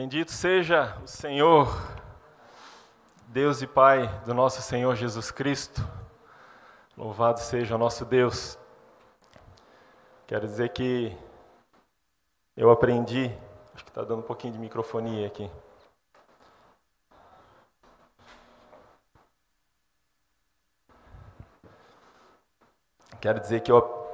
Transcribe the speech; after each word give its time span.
Bendito 0.00 0.32
seja 0.32 0.96
o 1.04 1.06
Senhor, 1.06 1.68
Deus 3.26 3.60
e 3.60 3.66
Pai 3.66 4.08
do 4.24 4.32
nosso 4.32 4.62
Senhor 4.62 4.96
Jesus 4.96 5.30
Cristo. 5.30 5.86
Louvado 6.96 7.38
seja 7.38 7.74
o 7.74 7.78
nosso 7.78 8.06
Deus. 8.06 8.58
Quero 10.26 10.46
dizer 10.46 10.70
que 10.70 11.14
eu 12.56 12.70
aprendi, 12.70 13.26
acho 13.74 13.84
que 13.84 13.90
está 13.90 14.00
dando 14.00 14.20
um 14.20 14.22
pouquinho 14.22 14.54
de 14.54 14.58
microfonia 14.58 15.26
aqui. 15.26 15.50
Quero 23.20 23.38
dizer 23.38 23.60
que 23.60 23.70
eu 23.70 24.08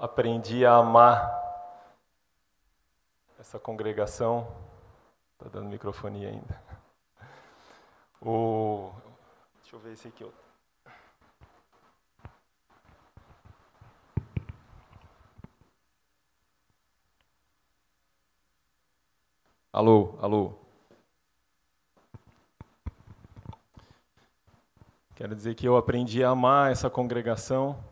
aprendi 0.00 0.64
a 0.64 0.76
amar 0.76 1.41
essa 3.42 3.58
congregação. 3.58 4.46
Está 5.32 5.48
dando 5.48 5.68
microfone 5.68 6.24
ainda. 6.24 6.62
O, 8.24 8.92
deixa 9.60 9.74
eu 9.74 9.80
ver 9.80 9.94
esse 9.94 10.06
aqui. 10.06 10.24
Alô, 19.72 20.16
alô. 20.20 20.54
Quero 25.16 25.34
dizer 25.34 25.56
que 25.56 25.66
eu 25.66 25.76
aprendi 25.76 26.22
a 26.22 26.28
amar 26.28 26.70
essa 26.70 26.88
congregação 26.88 27.82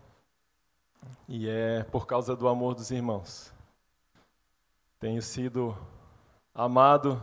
e 1.26 1.48
é 1.48 1.82
por 1.82 2.06
causa 2.06 2.36
do 2.36 2.46
amor 2.46 2.76
dos 2.76 2.92
irmãos. 2.92 3.52
Tenho 5.00 5.22
sido 5.22 5.74
amado 6.54 7.22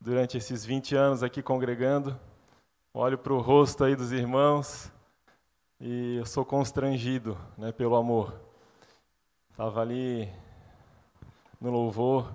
durante 0.00 0.36
esses 0.36 0.64
20 0.64 0.96
anos 0.96 1.22
aqui 1.22 1.40
congregando. 1.40 2.18
Olho 2.92 3.16
para 3.16 3.32
o 3.32 3.38
rosto 3.40 3.84
aí 3.84 3.94
dos 3.94 4.10
irmãos 4.10 4.90
e 5.80 6.16
eu 6.16 6.26
sou 6.26 6.44
constrangido 6.44 7.38
né, 7.56 7.70
pelo 7.70 7.94
amor. 7.94 8.34
Estava 9.52 9.80
ali 9.80 10.28
no 11.60 11.70
louvor, 11.70 12.34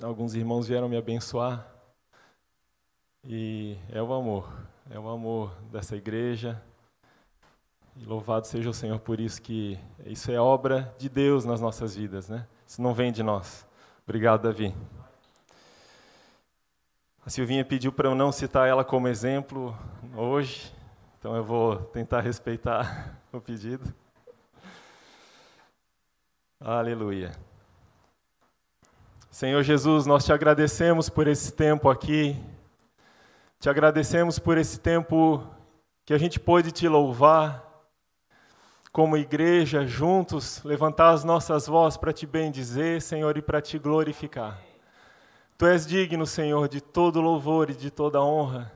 alguns 0.00 0.34
irmãos 0.34 0.66
vieram 0.66 0.88
me 0.88 0.96
abençoar 0.96 1.70
e 3.22 3.76
é 3.90 4.00
o 4.00 4.14
amor, 4.14 4.50
é 4.90 4.98
o 4.98 5.10
amor 5.10 5.52
dessa 5.70 5.94
igreja. 5.94 6.58
E 8.00 8.04
louvado 8.04 8.46
seja 8.46 8.70
o 8.70 8.74
Senhor 8.74 9.00
por 9.00 9.18
isso 9.18 9.42
que 9.42 9.76
isso 10.06 10.30
é 10.30 10.40
obra 10.40 10.94
de 10.98 11.08
Deus 11.08 11.44
nas 11.44 11.60
nossas 11.60 11.96
vidas, 11.96 12.28
né? 12.28 12.46
Isso 12.64 12.80
não 12.80 12.94
vem 12.94 13.10
de 13.10 13.24
nós. 13.24 13.66
Obrigado, 14.04 14.42
Davi. 14.42 14.72
A 17.26 17.28
Silvinha 17.28 17.64
pediu 17.64 17.90
para 17.92 18.08
eu 18.08 18.14
não 18.14 18.30
citar 18.30 18.68
ela 18.68 18.84
como 18.84 19.08
exemplo 19.08 19.76
hoje, 20.16 20.72
então 21.18 21.34
eu 21.34 21.42
vou 21.42 21.76
tentar 21.76 22.20
respeitar 22.20 23.18
o 23.32 23.40
pedido. 23.40 23.92
Aleluia. 26.60 27.32
Senhor 29.28 29.62
Jesus, 29.64 30.06
nós 30.06 30.24
te 30.24 30.32
agradecemos 30.32 31.08
por 31.08 31.26
esse 31.26 31.52
tempo 31.52 31.90
aqui, 31.90 32.36
te 33.58 33.68
agradecemos 33.68 34.38
por 34.38 34.56
esse 34.56 34.78
tempo 34.78 35.44
que 36.04 36.14
a 36.14 36.18
gente 36.18 36.38
pôde 36.38 36.70
te 36.70 36.86
louvar, 36.86 37.67
como 38.98 39.16
igreja, 39.16 39.86
juntos, 39.86 40.60
levantar 40.64 41.10
as 41.10 41.22
nossas 41.22 41.68
vozes 41.68 41.96
para 41.96 42.12
te 42.12 42.26
bendizer, 42.26 43.00
Senhor, 43.00 43.38
e 43.38 43.40
para 43.40 43.62
te 43.62 43.78
glorificar. 43.78 44.60
Tu 45.56 45.66
és 45.66 45.86
digno, 45.86 46.26
Senhor, 46.26 46.68
de 46.68 46.80
todo 46.80 47.20
louvor 47.20 47.70
e 47.70 47.76
de 47.76 47.92
toda 47.92 48.20
honra. 48.20 48.72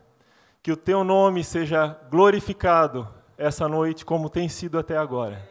Que 0.62 0.70
o 0.70 0.76
teu 0.76 1.02
nome 1.02 1.42
seja 1.42 1.98
glorificado 2.08 3.12
essa 3.36 3.68
noite, 3.68 4.04
como 4.04 4.30
tem 4.30 4.48
sido 4.48 4.78
até 4.78 4.96
agora. 4.96 5.42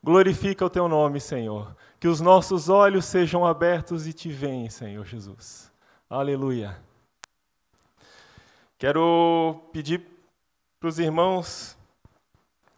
Glorifica 0.00 0.64
o 0.64 0.70
teu 0.70 0.86
nome, 0.86 1.18
Senhor. 1.18 1.74
Que 1.98 2.06
os 2.06 2.20
nossos 2.20 2.68
olhos 2.68 3.06
sejam 3.06 3.44
abertos 3.44 4.06
e 4.06 4.12
te 4.12 4.28
veem, 4.30 4.70
Senhor 4.70 5.04
Jesus. 5.04 5.72
Aleluia. 6.08 6.80
Quero 8.78 9.68
pedir 9.72 10.06
para 10.78 10.90
os 10.90 11.00
irmãos 11.00 11.76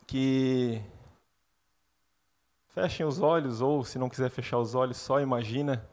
que 0.06 0.82
Fechem 2.80 3.04
os 3.04 3.20
olhos, 3.20 3.60
ou 3.60 3.82
se 3.82 3.98
não 3.98 4.08
quiser 4.08 4.30
fechar 4.30 4.56
os 4.56 4.72
olhos, 4.72 4.98
só 4.98 5.20
imagina. 5.20 5.84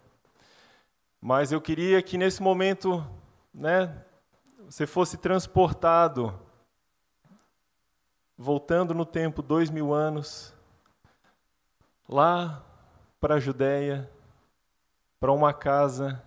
Mas 1.20 1.52
eu 1.52 1.60
queria 1.60 2.00
que 2.00 2.16
nesse 2.16 2.44
momento, 2.44 3.04
né, 3.52 4.06
você 4.66 4.86
fosse 4.86 5.18
transportado, 5.18 6.40
voltando 8.38 8.94
no 8.94 9.04
tempo 9.04 9.42
dois 9.42 9.72
mil 9.72 9.96
anos, 9.96 10.54
lá 12.08 12.64
para 13.20 13.34
a 13.34 13.40
Judéia, 13.40 14.08
para 15.20 15.32
uma 15.32 15.56
casa, 15.56 16.24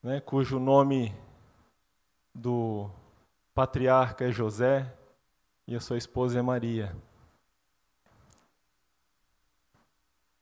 né, 0.00 0.20
cujo 0.20 0.60
nome 0.60 1.12
do 2.32 2.88
patriarca 3.52 4.26
é 4.26 4.30
José 4.30 4.94
e 5.66 5.74
a 5.74 5.80
sua 5.80 5.98
esposa 5.98 6.38
é 6.38 6.42
Maria. 6.42 6.94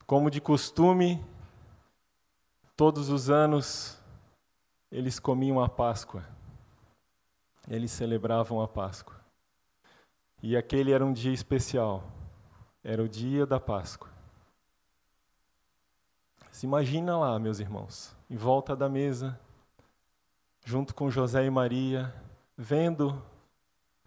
Como 0.08 0.30
de 0.30 0.40
costume, 0.40 1.22
todos 2.74 3.10
os 3.10 3.28
anos 3.28 4.02
eles 4.90 5.18
comiam 5.18 5.60
a 5.60 5.68
Páscoa. 5.68 6.24
Eles 7.68 7.90
celebravam 7.90 8.62
a 8.62 8.66
Páscoa. 8.66 9.20
E 10.42 10.56
aquele 10.56 10.92
era 10.92 11.04
um 11.04 11.12
dia 11.12 11.34
especial. 11.34 12.10
Era 12.82 13.02
o 13.02 13.08
dia 13.08 13.44
da 13.44 13.60
Páscoa. 13.60 14.08
Se 16.50 16.64
imagina 16.64 17.18
lá, 17.18 17.38
meus 17.38 17.60
irmãos, 17.60 18.16
em 18.30 18.36
volta 18.36 18.74
da 18.74 18.88
mesa, 18.88 19.38
junto 20.64 20.94
com 20.94 21.10
José 21.10 21.44
e 21.44 21.50
Maria, 21.50 22.14
vendo 22.56 23.22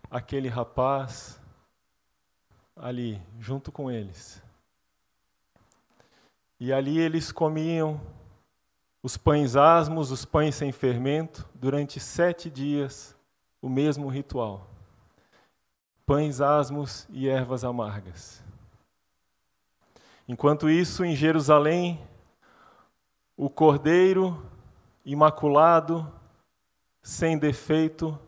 aquele 0.09 0.47
rapaz 0.47 1.39
ali, 2.75 3.21
junto 3.39 3.71
com 3.71 3.91
eles. 3.91 4.41
E 6.63 6.71
ali 6.71 6.99
eles 6.99 7.31
comiam 7.31 7.99
os 9.01 9.17
pães 9.17 9.55
asmos, 9.55 10.11
os 10.11 10.25
pães 10.25 10.53
sem 10.53 10.71
fermento, 10.71 11.49
durante 11.55 11.99
sete 11.99 12.51
dias, 12.51 13.17
o 13.59 13.67
mesmo 13.67 14.07
ritual. 14.09 14.69
Pães 16.05 16.39
asmos 16.39 17.07
e 17.09 17.27
ervas 17.27 17.63
amargas. 17.63 18.43
Enquanto 20.27 20.69
isso, 20.69 21.03
em 21.03 21.15
Jerusalém, 21.15 21.99
o 23.35 23.49
cordeiro 23.49 24.45
imaculado, 25.03 26.13
sem 27.01 27.39
defeito, 27.39 28.19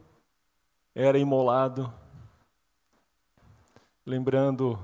era 0.96 1.20
imolado, 1.20 1.94
lembrando 4.04 4.80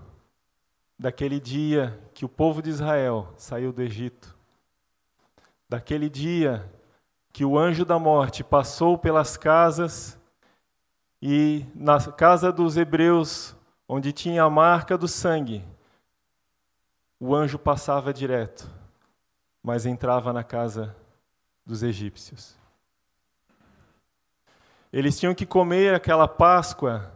daquele 1.00 1.40
dia 1.40 1.98
que 2.14 2.26
o 2.26 2.30
povo 2.30 2.62
de 2.62 2.70
Israel 2.70 3.34
saiu 3.38 3.72
do 3.72 3.82
Egito, 3.82 4.36
daquele 5.70 6.10
dia 6.10 6.70
que 7.32 7.46
o 7.46 7.58
anjo 7.58 7.86
da 7.86 7.98
morte 7.98 8.44
passou 8.44 8.98
pelas 8.98 9.38
casas 9.38 10.20
e 11.22 11.66
na 11.74 12.00
casa 12.12 12.52
dos 12.52 12.76
hebreus, 12.76 13.56
onde 13.88 14.12
tinha 14.12 14.44
a 14.44 14.50
marca 14.50 14.98
do 14.98 15.08
sangue, 15.08 15.64
o 17.18 17.34
anjo 17.34 17.58
passava 17.58 18.14
direto, 18.14 18.70
mas 19.64 19.86
entrava 19.86 20.34
na 20.34 20.44
casa 20.44 20.96
dos 21.66 21.82
egípcios. 21.82 22.58
Eles 24.92 25.18
tinham 25.18 25.36
que 25.36 25.46
comer 25.46 25.94
aquela 25.94 26.28
Páscoa, 26.28 27.12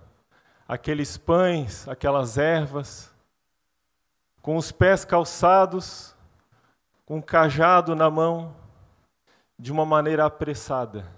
aqueles 0.68 1.18
pães, 1.18 1.88
aquelas 1.88 2.38
ervas, 2.38 3.12
com 4.44 4.57
os 4.57 4.74
pés 4.74 5.06
calçados, 5.06 6.13
com 7.06 7.16
um 7.16 7.22
cajado 7.22 7.95
na 7.95 8.12
mão, 8.12 8.54
de 9.57 9.72
uma 9.72 9.86
maneira 9.86 10.25
apressada, 10.25 11.10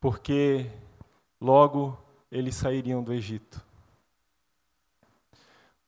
porque 0.00 0.70
logo 1.38 1.96
eles 2.30 2.54
sairiam 2.54 3.02
do 3.02 3.12
Egito. 3.12 3.62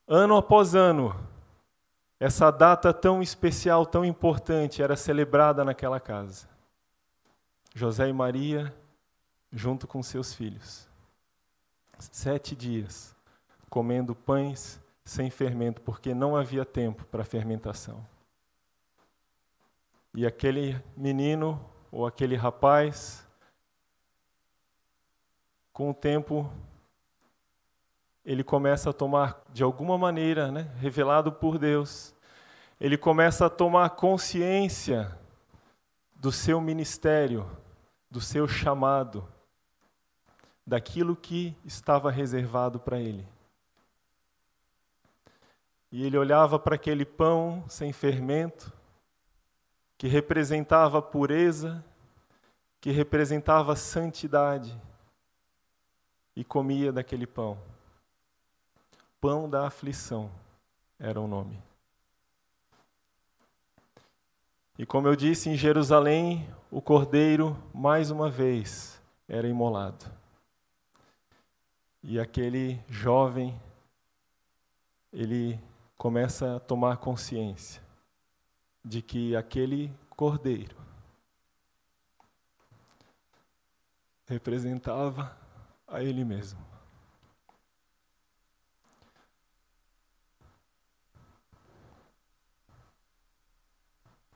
Ano 0.07 0.37
após 0.37 0.75
ano, 0.75 1.19
essa 2.19 2.51
data 2.51 2.93
tão 2.93 3.23
especial, 3.23 3.83
tão 3.83 4.05
importante, 4.05 4.83
era 4.83 4.95
celebrada 4.95 5.65
naquela 5.65 5.99
casa. 5.99 6.47
José 7.73 8.07
e 8.07 8.13
Maria, 8.13 8.71
junto 9.51 9.87
com 9.87 10.03
seus 10.03 10.35
filhos. 10.35 10.87
Sete 11.97 12.55
dias, 12.55 13.15
comendo 13.67 14.13
pães 14.13 14.79
sem 15.05 15.29
fermento, 15.29 15.81
porque 15.81 16.15
não 16.15 16.35
havia 16.35 16.65
tempo 16.65 17.05
para 17.05 17.23
fermentação. 17.23 18.05
E 20.15 20.25
aquele 20.25 20.81
menino 20.97 21.63
ou 21.91 22.07
aquele 22.07 22.35
rapaz, 22.35 23.25
com 25.71 25.91
o 25.91 25.93
tempo, 25.93 26.51
ele 28.25 28.43
começa 28.43 28.89
a 28.89 28.93
tomar, 28.93 29.43
de 29.53 29.61
alguma 29.61 29.97
maneira, 29.97 30.51
né, 30.51 30.71
revelado 30.79 31.31
por 31.31 31.59
Deus, 31.59 32.15
ele 32.81 32.97
começa 32.97 33.45
a 33.45 33.49
tomar 33.49 33.91
consciência 33.91 35.17
do 36.15 36.31
seu 36.31 36.59
ministério, 36.59 37.47
do 38.09 38.19
seu 38.19 38.47
chamado, 38.47 39.27
daquilo 40.65 41.15
que 41.15 41.55
estava 41.63 42.09
reservado 42.09 42.79
para 42.79 42.99
ele. 42.99 43.34
E 45.95 46.03
ele 46.03 46.17
olhava 46.17 46.59
para 46.59 46.75
aquele 46.75 47.05
pão 47.05 47.63
sem 47.69 47.93
fermento, 47.93 48.69
que 49.97 50.09
representava 50.09 51.01
pureza, 51.01 51.81
que 52.81 52.91
representava 52.91 53.77
santidade, 53.77 54.77
e 56.35 56.43
comia 56.43 56.91
daquele 56.91 57.25
pão. 57.25 57.57
Pão 59.21 59.49
da 59.49 59.67
aflição 59.67 60.29
era 60.99 61.17
o 61.17 61.29
nome. 61.29 61.63
E 64.77 64.85
como 64.85 65.07
eu 65.07 65.15
disse, 65.15 65.49
em 65.49 65.55
Jerusalém, 65.55 66.45
o 66.69 66.81
cordeiro, 66.81 67.57
mais 67.73 68.11
uma 68.11 68.29
vez, 68.29 69.01
era 69.29 69.47
imolado. 69.47 70.03
E 72.03 72.19
aquele 72.19 72.83
jovem, 72.89 73.57
ele 75.13 75.57
começa 75.97 76.57
a 76.57 76.59
tomar 76.59 76.97
consciência 76.97 77.81
de 78.83 79.01
que 79.01 79.35
aquele 79.35 79.91
cordeiro 80.11 80.75
representava 84.27 85.37
a 85.87 86.01
ele 86.03 86.23
mesmo. 86.23 86.63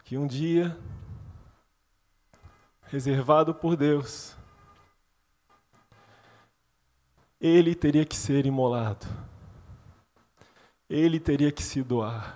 Que 0.04 0.18
um 0.18 0.26
dia, 0.26 0.76
reservado 2.88 3.54
por 3.54 3.76
Deus, 3.76 4.36
ele 7.40 7.76
teria 7.76 8.04
que 8.06 8.18
ser 8.18 8.48
imolado. 8.48 9.06
Ele 10.90 11.20
teria 11.20 11.52
que 11.52 11.62
se 11.62 11.84
doar. 11.84 12.36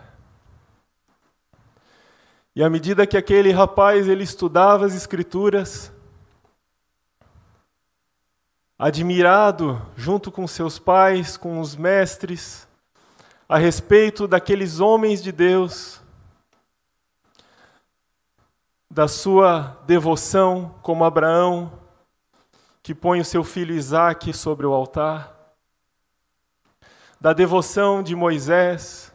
E 2.55 2.63
à 2.63 2.69
medida 2.69 3.07
que 3.07 3.17
aquele 3.17 3.51
rapaz 3.51 4.07
ele 4.07 4.23
estudava 4.23 4.85
as 4.85 4.93
escrituras, 4.93 5.91
admirado 8.77 9.81
junto 9.95 10.31
com 10.31 10.47
seus 10.47 10.77
pais, 10.77 11.35
com 11.35 11.59
os 11.59 11.75
mestres, 11.75 12.67
a 13.49 13.57
respeito 13.57 14.27
daqueles 14.27 14.79
homens 14.79 15.23
de 15.23 15.31
Deus, 15.31 15.99
da 18.89 19.07
sua 19.07 19.81
devoção 19.87 20.75
como 20.83 21.03
Abraão, 21.03 21.71
que 22.83 22.93
põe 22.93 23.19
o 23.19 23.25
seu 23.25 23.43
filho 23.43 23.73
Isaque 23.73 24.31
sobre 24.31 24.67
o 24.67 24.73
altar, 24.73 25.32
da 27.23 27.31
devoção 27.31 28.03
de 28.03 28.17
Moisés 28.17 29.09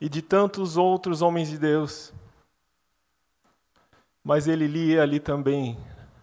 e 0.00 0.08
de 0.08 0.22
tantos 0.22 0.78
outros 0.78 1.20
homens 1.20 1.50
de 1.50 1.58
Deus. 1.58 2.10
Mas 4.24 4.48
ele 4.48 4.66
lia 4.66 5.02
ali 5.02 5.20
também, 5.20 5.78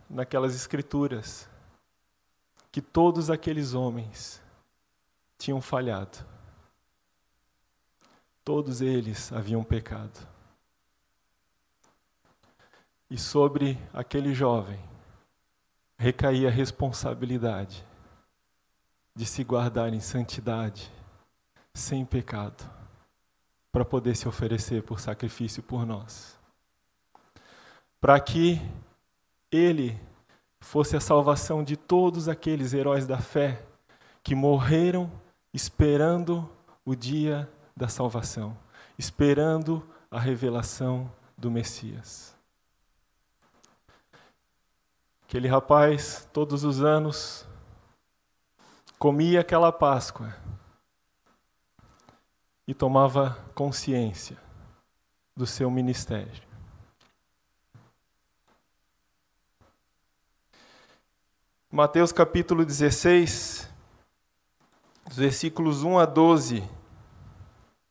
naquelas 0.10 0.56
escrituras, 0.56 1.48
que 2.72 2.81
todos 2.81 3.30
aqueles 3.30 3.75
homens 3.75 4.42
tinham 5.38 5.62
falhado. 5.62 6.18
Todos 8.44 8.81
eles 8.81 9.31
haviam 9.31 9.63
pecado. 9.63 10.28
E 13.12 13.18
sobre 13.19 13.78
aquele 13.94 14.33
jovem, 14.33 14.80
recaía 16.00 16.48
a 16.48 16.51
responsabilidade 16.51 17.86
de 19.16 19.26
se 19.26 19.44
guardar 19.44 19.94
em 19.94 20.00
santidade, 20.00 20.92
sem 21.74 22.04
pecado, 22.04 22.70
para 23.72 23.86
poder 23.86 24.16
se 24.16 24.28
oferecer 24.28 24.84
por 24.84 25.00
sacrifício 25.00 25.64
por 25.64 25.86
nós. 25.86 26.38
Para 28.02 28.20
que 28.20 28.62
ele 29.52 30.00
fosse 30.60 30.98
a 30.98 31.00
salvação 31.00 31.64
de 31.64 31.78
todos 31.78 32.28
aqueles 32.28 32.74
heróis 32.74 33.08
da 33.08 33.20
fé 33.20 33.62
que 34.24 34.36
morreram 34.36 35.12
esperando 35.54 36.50
o 36.84 36.96
dia 36.96 37.50
da 37.76 37.88
salvação, 37.88 38.58
esperando 38.98 39.88
a 40.10 40.20
revelação 40.20 41.12
do 41.38 41.50
Messias. 41.50 42.36
Aquele 45.28 45.48
rapaz, 45.48 46.28
todos 46.32 46.64
os 46.64 46.82
anos, 46.82 47.46
comia 48.97 49.42
aquela 49.42 49.71
Páscoa 49.71 50.36
e 52.68 52.74
tomava 52.74 53.38
consciência 53.53 54.38
do 55.36 55.45
seu 55.45 55.69
ministério. 55.69 56.44
Mateus 61.71 62.12
capítulo 62.13 62.65
16, 62.65 63.69
versículos 65.12 65.83
1 65.83 66.00
a 66.00 66.06
12, 66.06 66.63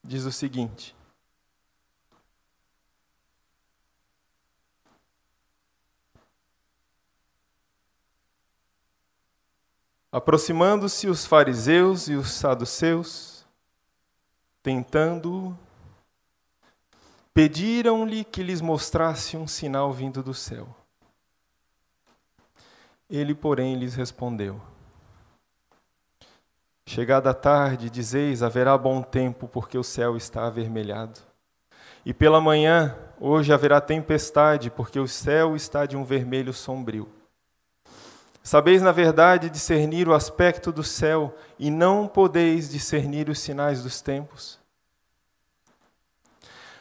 diz 0.03 0.25
o 0.25 0.33
seguinte: 0.33 0.94
Aproximando-se 10.15 11.09
os 11.09 11.27
fariseus 11.27 12.07
e 12.07 12.15
os 12.15 12.31
saduceus, 12.31 13.45
tentando, 14.63 15.59
pediram-lhe 17.35 18.23
que 18.23 18.41
lhes 18.41 18.61
mostrasse 18.61 19.37
um 19.37 19.49
sinal 19.49 19.93
vindo 19.93 20.23
do 20.23 20.33
céu. 20.33 20.69
Ele, 23.11 23.35
porém, 23.35 23.75
lhes 23.75 23.97
respondeu: 23.97 24.61
Chegada 26.87 27.31
a 27.31 27.35
tarde, 27.35 27.91
dizeis: 27.91 28.41
haverá 28.41 28.79
bom 28.79 29.03
tempo, 29.03 29.49
porque 29.49 29.77
o 29.77 29.83
céu 29.83 30.17
está 30.17 30.47
avermelhado. 30.47 31.19
E 32.07 32.15
pela 32.15 32.41
manhã, 32.41 32.97
hoje 33.19 33.53
haverá 33.53 33.81
tempestade, 33.81 34.71
porque 34.71 35.01
o 35.01 35.09
céu 35.09 35.57
está 35.57 35.85
de 35.85 35.97
um 35.97 36.05
vermelho 36.05 36.53
sombrio. 36.53 37.13
Sabeis, 38.47 38.83
na 38.83 38.93
verdade, 38.93 39.49
discernir 39.49 40.07
o 40.07 40.13
aspecto 40.13 40.71
do 40.71 40.85
céu 40.85 41.35
e 41.59 41.71
não 41.71 42.07
podeis 42.07 42.69
discernir 42.69 43.31
os 43.31 43.39
sinais 43.39 43.83
dos 43.83 44.03
tempos? 44.03 44.61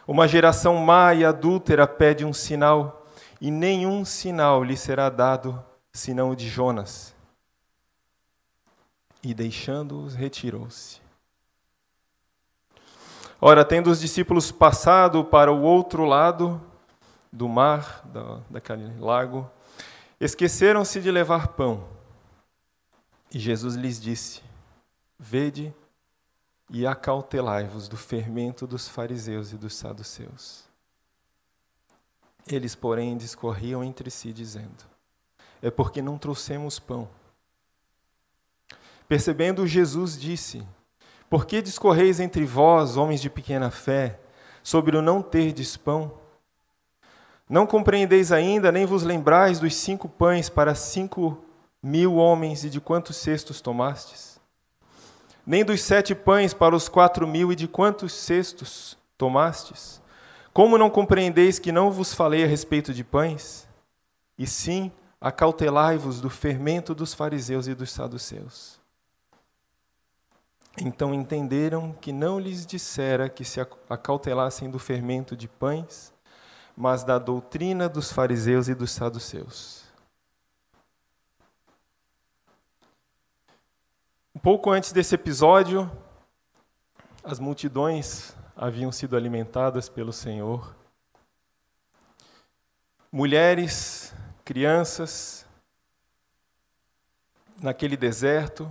Uma 0.05 0.27
geração 0.27 0.75
má 0.75 1.13
e 1.13 1.23
adúltera 1.23 1.87
pede 1.87 2.25
um 2.25 2.33
sinal, 2.33 3.07
e 3.39 3.49
nenhum 3.49 4.03
sinal 4.03 4.61
lhe 4.61 4.75
será 4.75 5.09
dado 5.09 5.63
senão 5.93 6.31
o 6.31 6.35
de 6.35 6.49
Jonas. 6.49 7.15
E 9.23 9.33
deixando-os, 9.33 10.15
retirou-se. 10.15 11.01
Ora, 13.39 13.63
tendo 13.63 13.89
os 13.89 14.01
discípulos 14.01 14.51
passado 14.51 15.23
para 15.23 15.49
o 15.49 15.61
outro 15.61 16.03
lado 16.03 16.61
do 17.31 17.47
mar, 17.47 18.03
daquele 18.49 18.99
lago, 18.99 19.49
Esqueceram-se 20.23 21.01
de 21.01 21.11
levar 21.11 21.49
pão. 21.49 21.85
E 23.29 23.37
Jesus 23.37 23.75
lhes 23.75 23.99
disse: 23.99 24.41
Vede 25.19 25.75
e 26.69 26.87
acautelai-vos 26.87 27.89
do 27.89 27.97
fermento 27.97 28.65
dos 28.65 28.87
fariseus 28.87 29.51
e 29.51 29.57
dos 29.57 29.75
saduceus. 29.75 30.63
Eles, 32.47 32.73
porém, 32.73 33.17
discorriam 33.17 33.83
entre 33.83 34.09
si, 34.09 34.31
dizendo: 34.31 34.85
É 35.61 35.69
porque 35.69 36.01
não 36.01 36.17
trouxemos 36.17 36.79
pão. 36.79 37.09
Percebendo, 39.09 39.67
Jesus 39.67 40.17
disse: 40.17 40.65
Por 41.29 41.45
que 41.45 41.61
discorreis 41.61 42.21
entre 42.21 42.45
vós, 42.45 42.95
homens 42.95 43.19
de 43.19 43.29
pequena 43.29 43.69
fé, 43.69 44.21
sobre 44.63 44.95
o 44.95 45.01
não 45.01 45.21
terdes 45.21 45.75
pão? 45.75 46.22
Não 47.53 47.67
compreendeis 47.67 48.31
ainda, 48.31 48.71
nem 48.71 48.83
vos 48.83 49.03
lembrais 49.03 49.59
dos 49.59 49.75
cinco 49.75 50.09
pães 50.09 50.49
para 50.49 50.73
cinco 50.73 51.37
mil 51.83 52.15
homens 52.15 52.63
e 52.63 52.69
de 52.69 52.81
quantos 52.81 53.15
cestos 53.17 53.61
tomastes? 53.61 54.39
Nem 55.45 55.63
dos 55.63 55.79
sete 55.83 56.15
pães 56.15 56.51
para 56.51 56.75
os 56.75 56.89
quatro 56.89 57.27
mil 57.27 57.51
e 57.51 57.55
de 57.55 57.67
quantos 57.67 58.11
cestos 58.11 58.97
tomastes? 59.19 60.01
Como 60.51 60.79
não 60.79 60.89
compreendeis 60.89 61.59
que 61.59 61.71
não 61.71 61.91
vos 61.91 62.11
falei 62.11 62.43
a 62.43 62.47
respeito 62.47 62.91
de 62.91 63.03
pães? 63.03 63.67
E 64.35 64.47
sim, 64.47 64.91
acautelai-vos 65.21 66.19
do 66.19 66.31
fermento 66.31 66.95
dos 66.95 67.13
fariseus 67.13 67.67
e 67.67 67.75
dos 67.75 67.91
saduceus. 67.91 68.79
Então 70.81 71.13
entenderam 71.13 71.95
que 72.01 72.11
não 72.11 72.39
lhes 72.39 72.65
dissera 72.65 73.29
que 73.29 73.45
se 73.45 73.61
acautelassem 73.87 74.71
do 74.71 74.79
fermento 74.79 75.37
de 75.37 75.47
pães, 75.47 76.12
mas 76.75 77.03
da 77.03 77.19
doutrina 77.19 77.87
dos 77.87 78.11
fariseus 78.11 78.67
e 78.67 78.75
dos 78.75 78.91
saduceus. 78.91 79.83
Um 84.35 84.39
pouco 84.39 84.71
antes 84.71 84.91
desse 84.91 85.15
episódio, 85.15 85.89
as 87.23 87.39
multidões 87.39 88.35
haviam 88.55 88.91
sido 88.91 89.15
alimentadas 89.15 89.87
pelo 89.87 90.11
Senhor. 90.11 90.75
Mulheres, 93.11 94.13
crianças, 94.43 95.45
naquele 97.61 97.95
deserto, 97.95 98.69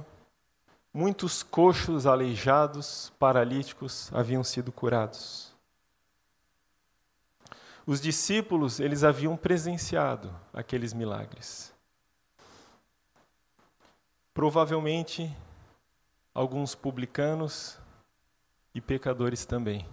muitos 0.93 1.43
coxos, 1.43 2.07
aleijados, 2.07 3.13
paralíticos 3.19 4.11
haviam 4.13 4.45
sido 4.45 4.71
curados. 4.71 5.52
Os 7.87 8.01
discípulos, 8.01 8.79
eles 8.79 9.03
haviam 9.03 9.37
presenciado 9.37 10.35
aqueles 10.53 10.93
milagres. 10.93 11.75
Provavelmente, 14.33 15.35
alguns 16.33 16.75
publicanos 16.75 17.79
e 18.75 18.81
pecadores 18.81 19.45
também. 19.45 19.87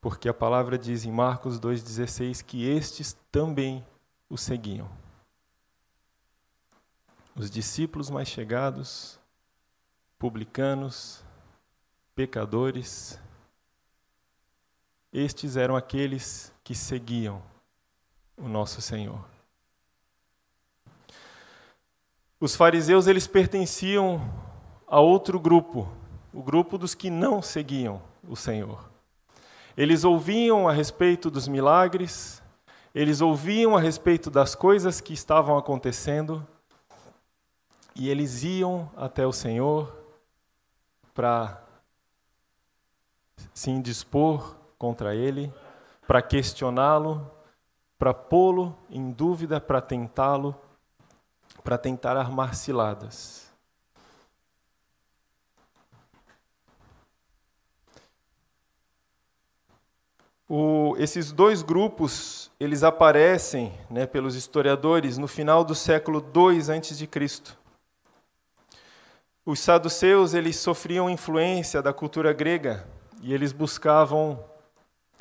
Porque 0.00 0.28
a 0.28 0.34
palavra 0.34 0.78
diz 0.78 1.04
em 1.04 1.10
Marcos 1.10 1.58
2,16 1.58 2.44
que 2.44 2.66
estes 2.68 3.16
também 3.32 3.84
o 4.28 4.36
seguiam. 4.36 4.88
Os 7.34 7.50
discípulos 7.50 8.10
mais 8.10 8.28
chegados, 8.28 9.18
publicanos, 10.18 11.24
pecadores, 12.14 13.18
estes 15.14 15.56
eram 15.56 15.76
aqueles 15.76 16.52
que 16.64 16.74
seguiam 16.74 17.40
o 18.36 18.48
nosso 18.48 18.82
Senhor. 18.82 19.24
Os 22.40 22.56
fariseus 22.56 23.06
eles 23.06 23.28
pertenciam 23.28 24.20
a 24.88 24.98
outro 24.98 25.38
grupo, 25.38 25.88
o 26.32 26.42
grupo 26.42 26.76
dos 26.76 26.96
que 26.96 27.10
não 27.10 27.40
seguiam 27.40 28.02
o 28.28 28.34
Senhor. 28.34 28.90
Eles 29.76 30.02
ouviam 30.02 30.68
a 30.68 30.72
respeito 30.72 31.30
dos 31.30 31.46
milagres, 31.46 32.42
eles 32.92 33.20
ouviam 33.20 33.76
a 33.76 33.80
respeito 33.80 34.28
das 34.30 34.56
coisas 34.56 35.00
que 35.00 35.12
estavam 35.12 35.56
acontecendo 35.56 36.44
e 37.94 38.08
eles 38.08 38.42
iam 38.42 38.90
até 38.96 39.24
o 39.24 39.32
Senhor 39.32 39.96
para 41.14 41.62
se 43.52 43.70
indispor 43.70 44.63
contra 44.78 45.14
ele, 45.14 45.52
para 46.06 46.22
questioná-lo, 46.22 47.30
para 47.98 48.12
pô-lo 48.12 48.76
em 48.90 49.10
dúvida, 49.10 49.60
para 49.60 49.80
tentá-lo, 49.80 50.54
para 51.62 51.78
tentar 51.78 52.16
armar 52.16 52.54
ciladas. 52.54 53.44
O, 60.46 60.94
esses 60.98 61.32
dois 61.32 61.62
grupos 61.62 62.50
eles 62.60 62.82
aparecem 62.82 63.72
né, 63.88 64.06
pelos 64.06 64.34
historiadores 64.34 65.16
no 65.16 65.26
final 65.26 65.64
do 65.64 65.74
século 65.74 66.24
II 66.34 66.60
a.C. 66.70 67.08
Os 69.46 69.60
saduceus 69.60 70.34
eles 70.34 70.56
sofriam 70.56 71.08
influência 71.08 71.80
da 71.80 71.92
cultura 71.94 72.32
grega 72.32 72.86
e 73.22 73.32
eles 73.32 73.52
buscavam 73.52 74.44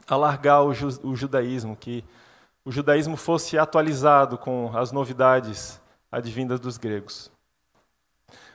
alargar 0.07 0.63
o, 0.63 0.74
ju, 0.74 0.88
o 1.03 1.15
judaísmo, 1.15 1.75
que 1.75 2.03
o 2.65 2.72
judaísmo 2.72 3.17
fosse 3.17 3.57
atualizado 3.57 4.38
com 4.38 4.72
as 4.75 4.91
novidades 4.91 5.81
advindas 6.12 6.60
dos 6.60 6.77
gregos. 6.77 7.31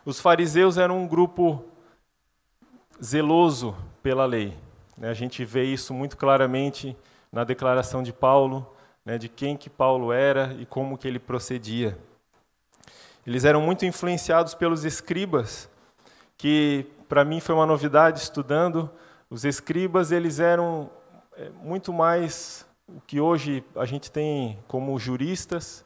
Os 0.05 0.21
fariseus 0.21 0.79
eram 0.79 0.99
um 0.99 1.07
grupo 1.07 1.65
zeloso 3.03 3.77
pela 4.03 4.25
lei. 4.25 4.57
Né? 4.97 5.09
A 5.11 5.15
gente 5.15 5.45
vê 5.45 5.65
isso 5.65 5.93
muito 5.93 6.17
claramente 6.17 6.97
na 7.31 7.45
declaração 7.45 8.03
de 8.03 8.13
Paulo, 8.13 8.75
né, 9.05 9.19
de 9.19 9.29
quem 9.29 9.57
que 9.57 9.71
Paulo 9.71 10.13
era 10.13 10.55
e 10.59 10.67
como 10.67 10.97
que 10.97 11.07
ele 11.07 11.19
procedia. 11.19 11.99
Eles 13.27 13.45
eram 13.45 13.61
muito 13.61 13.85
influenciados 13.85 14.55
pelos 14.55 14.85
escribas, 14.85 15.69
que 16.37 16.87
para 17.09 17.25
mim 17.25 17.41
foi 17.41 17.55
uma 17.55 17.67
novidade 17.67 18.21
estudando. 18.21 18.91
Os 19.29 19.45
escribas 19.45 20.11
eles 20.11 20.41
eram 20.41 20.91
é, 21.39 21.51
muito 21.63 21.93
mais 21.93 22.67
o 22.89 23.01
que 23.01 23.21
hoje 23.21 23.65
a 23.77 23.85
gente 23.85 24.11
tem 24.11 24.59
como 24.67 24.99
juristas 24.99 25.85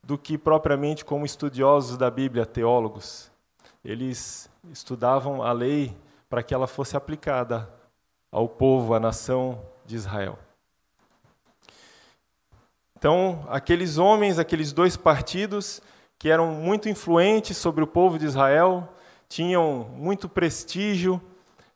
do 0.00 0.16
que 0.16 0.38
propriamente 0.38 1.04
como 1.04 1.26
estudiosos 1.26 1.96
da 1.96 2.08
Bíblia, 2.08 2.46
teólogos. 2.46 3.28
Eles 3.84 4.48
estudavam 4.70 5.42
a 5.42 5.50
lei 5.50 5.96
para 6.30 6.44
que 6.44 6.54
ela 6.54 6.68
fosse 6.68 6.96
aplicada 6.96 7.68
ao 8.30 8.48
povo, 8.48 8.94
à 8.94 9.00
nação 9.00 9.60
de 9.84 9.96
Israel. 9.96 10.38
Então, 12.96 13.44
aqueles 13.48 13.98
homens, 13.98 14.38
aqueles 14.38 14.72
dois 14.72 14.96
partidos 14.96 15.82
que 16.16 16.28
eram 16.28 16.52
muito 16.52 16.88
influentes 16.88 17.56
sobre 17.56 17.82
o 17.82 17.86
povo 17.86 18.16
de 18.16 18.26
Israel, 18.26 18.88
tinham 19.28 19.88
muito 19.96 20.28
prestígio, 20.28 21.20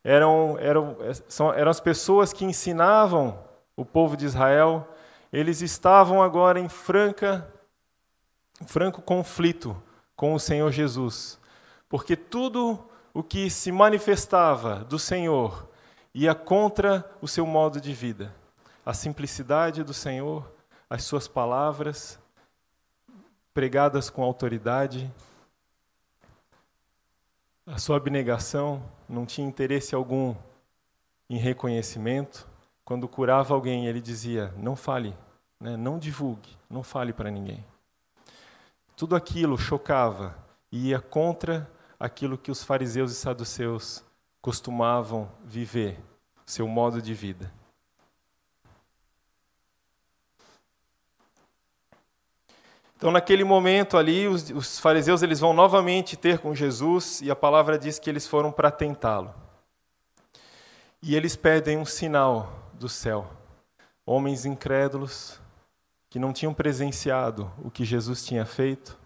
eram, 0.02 0.56
eram, 0.60 0.96
são, 1.28 1.52
eram 1.52 1.70
as 1.70 1.80
pessoas 1.80 2.32
que 2.32 2.44
ensinavam 2.44 3.38
o 3.76 3.84
povo 3.84 4.16
de 4.16 4.26
Israel, 4.26 4.88
eles 5.32 5.60
estavam 5.60 6.22
agora 6.22 6.58
em 6.58 6.68
franca, 6.68 7.46
franco 8.66 9.02
conflito 9.02 9.80
com 10.16 10.34
o 10.34 10.40
Senhor 10.40 10.72
Jesus, 10.72 11.38
porque 11.88 12.16
tudo 12.16 12.78
o 13.14 13.22
que 13.22 13.50
se 13.50 13.70
manifestava 13.70 14.84
do 14.84 14.98
Senhor 14.98 15.68
ia 16.14 16.34
contra 16.34 17.08
o 17.20 17.28
seu 17.28 17.46
modo 17.46 17.80
de 17.80 17.92
vida. 17.92 18.34
A 18.84 18.92
simplicidade 18.92 19.84
do 19.84 19.94
Senhor, 19.94 20.50
as 20.88 21.04
suas 21.04 21.28
palavras, 21.28 22.18
pregadas 23.52 24.08
com 24.08 24.22
autoridade, 24.22 25.12
a 27.66 27.78
sua 27.78 27.98
abnegação, 27.98 28.82
não 29.08 29.24
tinha 29.24 29.46
interesse 29.46 29.94
algum 29.94 30.34
em 31.28 31.36
reconhecimento. 31.36 32.46
Quando 32.84 33.08
curava 33.08 33.54
alguém, 33.54 33.86
ele 33.86 34.00
dizia: 34.00 34.52
não 34.56 34.76
fale, 34.76 35.14
né? 35.60 35.76
não 35.76 35.98
divulgue, 35.98 36.56
não 36.68 36.82
fale 36.82 37.12
para 37.12 37.30
ninguém. 37.30 37.64
Tudo 38.96 39.14
aquilo 39.14 39.56
chocava 39.56 40.36
e 40.70 40.88
ia 40.88 41.00
contra 41.00 41.70
aquilo 41.98 42.38
que 42.38 42.50
os 42.50 42.62
fariseus 42.62 43.12
e 43.12 43.14
saduceus 43.14 44.04
costumavam 44.40 45.30
viver, 45.44 45.98
seu 46.44 46.66
modo 46.66 47.00
de 47.02 47.14
vida. 47.14 47.52
Então, 52.98 53.12
naquele 53.12 53.44
momento 53.44 53.96
ali, 53.96 54.26
os, 54.26 54.50
os, 54.50 54.80
fariseus 54.80 55.22
eles 55.22 55.38
vão 55.38 55.52
novamente 55.52 56.16
ter 56.16 56.40
com 56.40 56.52
Jesus 56.52 57.20
e 57.20 57.30
a 57.30 57.36
palavra 57.36 57.78
diz 57.78 57.96
que 57.96 58.10
eles 58.10 58.26
foram 58.26 58.50
para 58.50 58.72
tentá-lo. 58.72 59.32
E 61.00 61.14
eles 61.14 61.36
pedem 61.36 61.78
um 61.78 61.84
sinal 61.84 62.72
do 62.74 62.88
céu. 62.88 63.30
Homens 64.04 64.44
incrédulos 64.44 65.40
que 66.10 66.18
não 66.18 66.32
tinham 66.32 66.52
presenciado 66.52 67.48
o 67.62 67.70
que 67.70 67.84
Jesus 67.84 68.24
tinha 68.26 68.44
feito, 68.44 68.98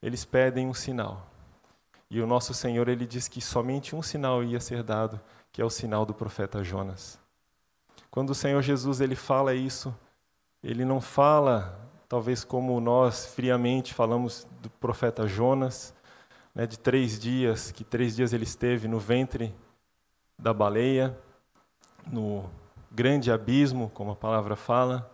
eles 0.00 0.24
pedem 0.24 0.68
um 0.68 0.74
sinal. 0.74 1.26
E 2.08 2.20
o 2.20 2.26
nosso 2.26 2.54
Senhor 2.54 2.86
ele 2.86 3.04
diz 3.04 3.26
que 3.26 3.40
somente 3.40 3.96
um 3.96 4.02
sinal 4.02 4.44
ia 4.44 4.60
ser 4.60 4.84
dado, 4.84 5.20
que 5.50 5.60
é 5.60 5.64
o 5.64 5.70
sinal 5.70 6.06
do 6.06 6.14
profeta 6.14 6.62
Jonas. 6.62 7.18
Quando 8.12 8.30
o 8.30 8.34
Senhor 8.34 8.62
Jesus 8.62 9.00
ele 9.00 9.16
fala 9.16 9.56
isso, 9.56 9.92
ele 10.62 10.84
não 10.84 11.00
fala 11.00 11.87
talvez 12.08 12.42
como 12.42 12.80
nós 12.80 13.26
friamente 13.26 13.92
falamos 13.92 14.46
do 14.62 14.70
profeta 14.70 15.28
Jonas, 15.28 15.94
né, 16.54 16.66
de 16.66 16.78
três 16.78 17.18
dias, 17.18 17.70
que 17.70 17.84
três 17.84 18.16
dias 18.16 18.32
ele 18.32 18.44
esteve 18.44 18.88
no 18.88 18.98
ventre 18.98 19.54
da 20.38 20.54
baleia, 20.54 21.16
no 22.06 22.48
grande 22.90 23.30
abismo, 23.30 23.90
como 23.90 24.12
a 24.12 24.16
palavra 24.16 24.56
fala, 24.56 25.12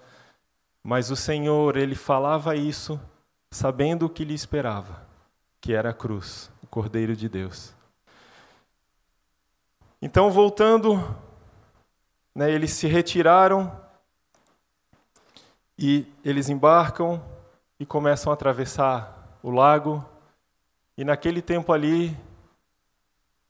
mas 0.83 1.11
o 1.11 1.17
Senhor, 1.17 1.77
ele 1.77 1.95
falava 1.95 2.55
isso 2.55 3.01
sabendo 3.51 4.07
o 4.07 4.11
que 4.11 4.25
lhe 4.25 4.35
esperava, 4.35 5.07
que 5.61 5.73
era 5.73 5.91
a 5.91 5.95
cruz, 5.95 6.51
o 6.63 6.67
Cordeiro 6.67 7.17
de 7.17 7.29
Deus. 7.29 7.75
Então, 10.01 10.31
voltando 10.31 11.03
né, 12.35 12.51
eles 12.51 12.73
se 12.73 12.87
retiraram 12.87 13.84
e 15.79 16.07
eles 16.25 16.49
embarcam 16.49 17.23
e 17.79 17.85
começam 17.87 18.31
a 18.31 18.35
atravessar 18.35 19.39
o 19.43 19.51
lago. 19.51 20.05
E 20.97 21.05
naquele 21.05 21.43
tempo 21.43 21.73
ali, 21.73 22.17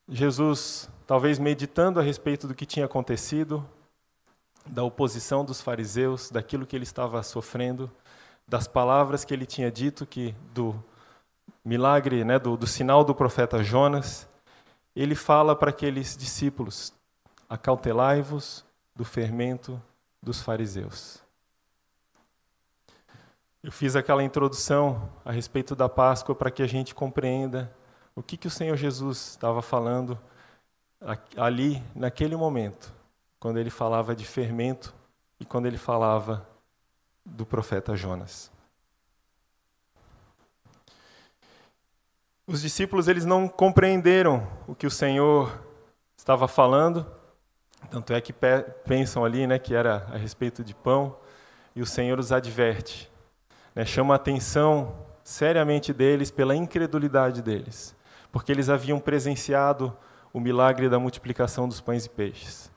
Jesus, 0.09 0.89
talvez 1.07 1.39
meditando 1.39 2.01
a 2.01 2.03
respeito 2.03 2.49
do 2.49 2.55
que 2.55 2.67
tinha 2.67 2.87
acontecido, 2.87 3.67
da 4.67 4.83
oposição 4.83 5.45
dos 5.45 5.61
fariseus, 5.61 6.31
daquilo 6.31 6.67
que 6.67 6.75
ele 6.75 6.85
estava 6.85 7.23
sofrendo, 7.23 7.91
das 8.47 8.67
palavras 8.67 9.25
que 9.25 9.33
ele 9.33 9.47
tinha 9.47 9.71
dito 9.71 10.07
que 10.07 10.35
do 10.53 10.83
milagre, 11.65 12.25
né, 12.25 12.39
do, 12.39 12.57
do 12.57 12.67
sinal 12.67 13.05
do 13.05 13.15
profeta 13.15 13.63
Jonas, 13.63 14.29
ele 14.95 15.15
fala 15.15 15.57
para 15.57 15.71
aqueles 15.71 16.17
discípulos: 16.17 16.93
acautelai-vos 17.49 18.65
do 18.95 19.05
fermento 19.05 19.81
dos 20.23 20.41
fariseus. 20.41 21.24
Eu 23.65 23.73
fiz 23.73 23.97
aquela 23.97 24.23
introdução 24.23 25.11
a 25.25 25.33
respeito 25.33 25.75
da 25.75 25.89
Páscoa 25.89 26.35
para 26.35 26.51
que 26.51 26.63
a 26.63 26.67
gente 26.67 26.95
compreenda 26.95 27.75
o 28.15 28.23
que, 28.23 28.37
que 28.37 28.47
o 28.47 28.51
Senhor 28.51 28.77
Jesus 28.77 29.31
estava 29.31 29.63
falando 29.63 30.21
ali, 31.35 31.83
naquele 31.95 32.37
momento, 32.37 32.93
quando 33.41 33.59
ele 33.59 33.71
falava 33.71 34.15
de 34.15 34.23
fermento 34.23 34.95
e 35.41 35.47
quando 35.47 35.65
ele 35.65 35.79
falava 35.79 36.47
do 37.25 37.47
profeta 37.47 37.97
Jonas. 37.97 38.53
Os 42.47 42.61
discípulos 42.61 43.09
eles 43.09 43.25
não 43.25 43.49
compreenderam 43.49 44.47
o 44.69 44.75
que 44.75 44.87
o 44.87 44.91
Senhor 44.91 45.59
estava 46.19 46.47
falando, 46.47 47.11
tanto 47.91 48.13
é 48.13 48.21
que 48.21 48.35
pensam 48.85 49.25
ali, 49.25 49.47
né, 49.47 49.59
que 49.59 49.75
era 49.75 50.07
a 50.13 50.19
respeito 50.19 50.63
de 50.63 50.75
pão, 50.75 51.17
e 51.75 51.81
o 51.81 51.87
Senhor 51.87 52.19
os 52.19 52.31
adverte, 52.31 53.11
né, 53.75 53.85
chama 53.85 54.15
a 54.15 54.17
atenção 54.17 54.95
seriamente 55.23 55.93
deles 55.93 56.31
pela 56.31 56.55
incredulidade 56.55 57.43
deles, 57.43 57.97
porque 58.31 58.53
eles 58.53 58.69
haviam 58.69 59.01
presenciado 59.01 59.97
o 60.33 60.41
milagre 60.41 60.89
da 60.89 60.99
multiplicação 60.99 61.69
dos 61.69 61.81
pães 61.81 62.07
e 62.07 62.11
peixes. 62.11 62.71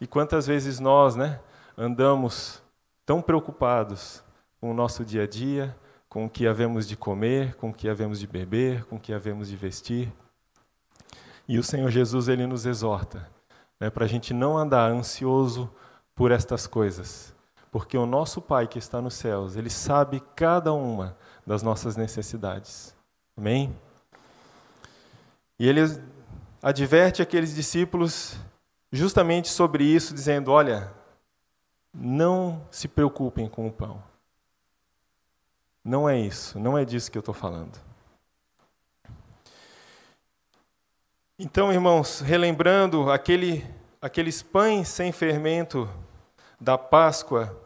E 0.00 0.06
quantas 0.06 0.46
vezes 0.46 0.80
nós, 0.80 1.16
né, 1.16 1.38
andamos 1.76 2.62
tão 3.04 3.22
preocupados 3.22 4.22
com 4.60 4.70
o 4.70 4.74
nosso 4.74 5.04
dia 5.04 5.22
a 5.22 5.26
dia, 5.26 5.76
com 6.08 6.24
o 6.24 6.30
que 6.30 6.46
havemos 6.46 6.86
de 6.86 6.96
comer, 6.96 7.54
com 7.54 7.70
o 7.70 7.74
que 7.74 7.88
havemos 7.88 8.18
de 8.18 8.26
beber, 8.26 8.84
com 8.84 8.96
o 8.96 9.00
que 9.00 9.12
havemos 9.12 9.48
de 9.48 9.56
vestir. 9.56 10.12
E 11.46 11.58
o 11.58 11.62
Senhor 11.62 11.90
Jesus 11.90 12.28
ele 12.28 12.46
nos 12.46 12.66
exorta 12.66 13.28
né, 13.80 13.90
para 13.90 14.04
a 14.04 14.08
gente 14.08 14.32
não 14.34 14.56
andar 14.56 14.90
ansioso 14.90 15.70
por 16.14 16.30
estas 16.32 16.66
coisas, 16.66 17.34
porque 17.70 17.96
o 17.96 18.06
nosso 18.06 18.40
Pai 18.40 18.66
que 18.66 18.78
está 18.78 19.00
nos 19.00 19.14
céus 19.14 19.56
ele 19.56 19.70
sabe 19.70 20.20
cada 20.34 20.72
uma 20.72 21.16
das 21.46 21.62
nossas 21.62 21.96
necessidades. 21.96 22.94
Amém? 23.36 23.74
E 25.58 25.68
ele 25.68 25.80
adverte 26.62 27.22
aqueles 27.22 27.54
discípulos 27.54 28.36
justamente 28.92 29.48
sobre 29.48 29.84
isso, 29.84 30.14
dizendo: 30.14 30.50
olha, 30.50 30.92
não 31.92 32.66
se 32.70 32.88
preocupem 32.88 33.48
com 33.48 33.66
o 33.66 33.72
pão. 33.72 34.02
Não 35.84 36.08
é 36.08 36.18
isso, 36.18 36.58
não 36.58 36.76
é 36.76 36.84
disso 36.84 37.10
que 37.10 37.16
eu 37.16 37.20
estou 37.20 37.34
falando. 37.34 37.78
Então, 41.38 41.72
irmãos, 41.72 42.20
relembrando 42.20 43.10
aquele, 43.10 43.64
aqueles 44.02 44.42
pães 44.42 44.88
sem 44.88 45.12
fermento 45.12 45.88
da 46.60 46.76
Páscoa, 46.76 47.56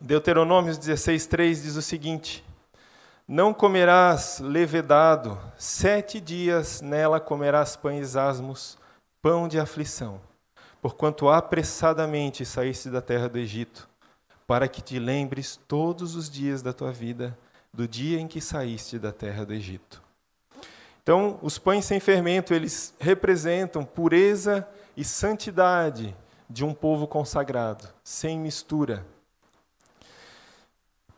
Deuteronômio 0.00 0.72
16,3 0.74 1.62
diz 1.62 1.76
o 1.76 1.82
seguinte: 1.82 2.44
Não 3.26 3.54
comerás 3.54 4.40
levedado, 4.40 5.38
sete 5.56 6.20
dias 6.20 6.80
nela 6.80 7.20
comerás 7.20 7.76
pães 7.76 8.16
asmos, 8.16 8.78
pão 9.20 9.46
de 9.48 9.58
aflição 9.58 10.20
porquanto 10.82 11.28
apressadamente 11.28 12.44
saíste 12.44 12.90
da 12.90 13.00
terra 13.00 13.28
do 13.28 13.38
Egito, 13.38 13.88
para 14.48 14.66
que 14.66 14.82
te 14.82 14.98
lembres 14.98 15.58
todos 15.68 16.16
os 16.16 16.28
dias 16.28 16.60
da 16.60 16.72
tua 16.72 16.90
vida 16.90 17.38
do 17.72 17.86
dia 17.86 18.20
em 18.20 18.26
que 18.26 18.40
saíste 18.40 18.98
da 18.98 19.12
terra 19.12 19.46
do 19.46 19.54
Egito. 19.54 20.02
Então, 21.00 21.38
os 21.40 21.56
pães 21.56 21.84
sem 21.84 22.00
fermento, 22.00 22.52
eles 22.52 22.92
representam 22.98 23.84
pureza 23.84 24.68
e 24.96 25.04
santidade 25.04 26.14
de 26.52 26.64
um 26.64 26.74
povo 26.74 27.06
consagrado, 27.06 27.88
sem 28.04 28.38
mistura. 28.38 29.06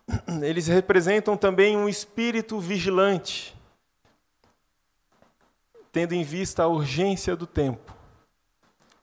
Eles 0.43 0.69
representam 0.69 1.37
também 1.37 1.77
um 1.77 1.89
espírito 1.89 2.61
vigilante, 2.61 3.57
tendo 5.91 6.15
em 6.15 6.23
vista 6.23 6.63
a 6.63 6.69
urgência 6.69 7.35
do 7.35 7.49
tempo. 7.49 7.93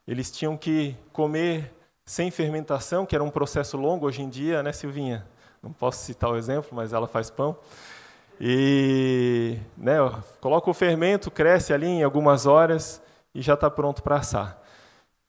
Eles 0.07 0.31
tinham 0.31 0.55
que 0.55 0.95
comer 1.11 1.73
sem 2.05 2.31
fermentação, 2.31 3.05
que 3.05 3.13
era 3.13 3.23
um 3.23 3.29
processo 3.29 3.75
longo 3.75 4.05
hoje 4.05 4.21
em 4.21 4.29
dia, 4.29 4.63
né, 4.63 4.71
Silvinha? 4.71 5.27
Não 5.61 5.73
posso 5.73 6.03
citar 6.05 6.31
o 6.31 6.37
exemplo, 6.37 6.69
mas 6.71 6.93
ela 6.93 7.07
faz 7.07 7.29
pão. 7.29 7.57
E 8.39 9.59
né, 9.77 9.97
coloca 10.39 10.69
o 10.69 10.73
fermento, 10.73 11.29
cresce 11.29 11.73
ali 11.73 11.87
em 11.87 12.03
algumas 12.03 12.45
horas 12.45 13.01
e 13.35 13.41
já 13.41 13.53
está 13.53 13.69
pronto 13.69 14.01
para 14.01 14.15
assar. 14.15 14.60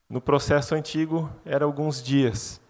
No 0.09 0.21
processo 0.21 0.75
antigo, 0.75 1.29
era 1.45 1.65
alguns 1.65 2.01
dias. 2.01 2.61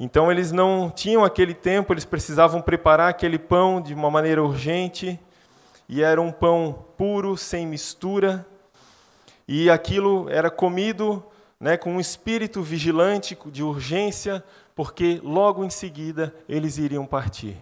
Então, 0.00 0.30
eles 0.30 0.52
não 0.52 0.90
tinham 0.90 1.24
aquele 1.24 1.54
tempo, 1.54 1.92
eles 1.92 2.04
precisavam 2.04 2.62
preparar 2.62 3.10
aquele 3.10 3.38
pão 3.38 3.80
de 3.80 3.94
uma 3.94 4.10
maneira 4.10 4.42
urgente, 4.42 5.18
e 5.88 6.02
era 6.02 6.20
um 6.20 6.30
pão 6.30 6.84
puro, 6.96 7.36
sem 7.36 7.66
mistura, 7.66 8.46
e 9.46 9.70
aquilo 9.70 10.28
era 10.28 10.50
comido 10.50 11.24
né, 11.58 11.76
com 11.76 11.94
um 11.94 12.00
espírito 12.00 12.62
vigilante, 12.62 13.36
de 13.46 13.62
urgência, 13.62 14.44
porque 14.74 15.20
logo 15.24 15.64
em 15.64 15.70
seguida 15.70 16.34
eles 16.48 16.78
iriam 16.78 17.06
partir. 17.06 17.56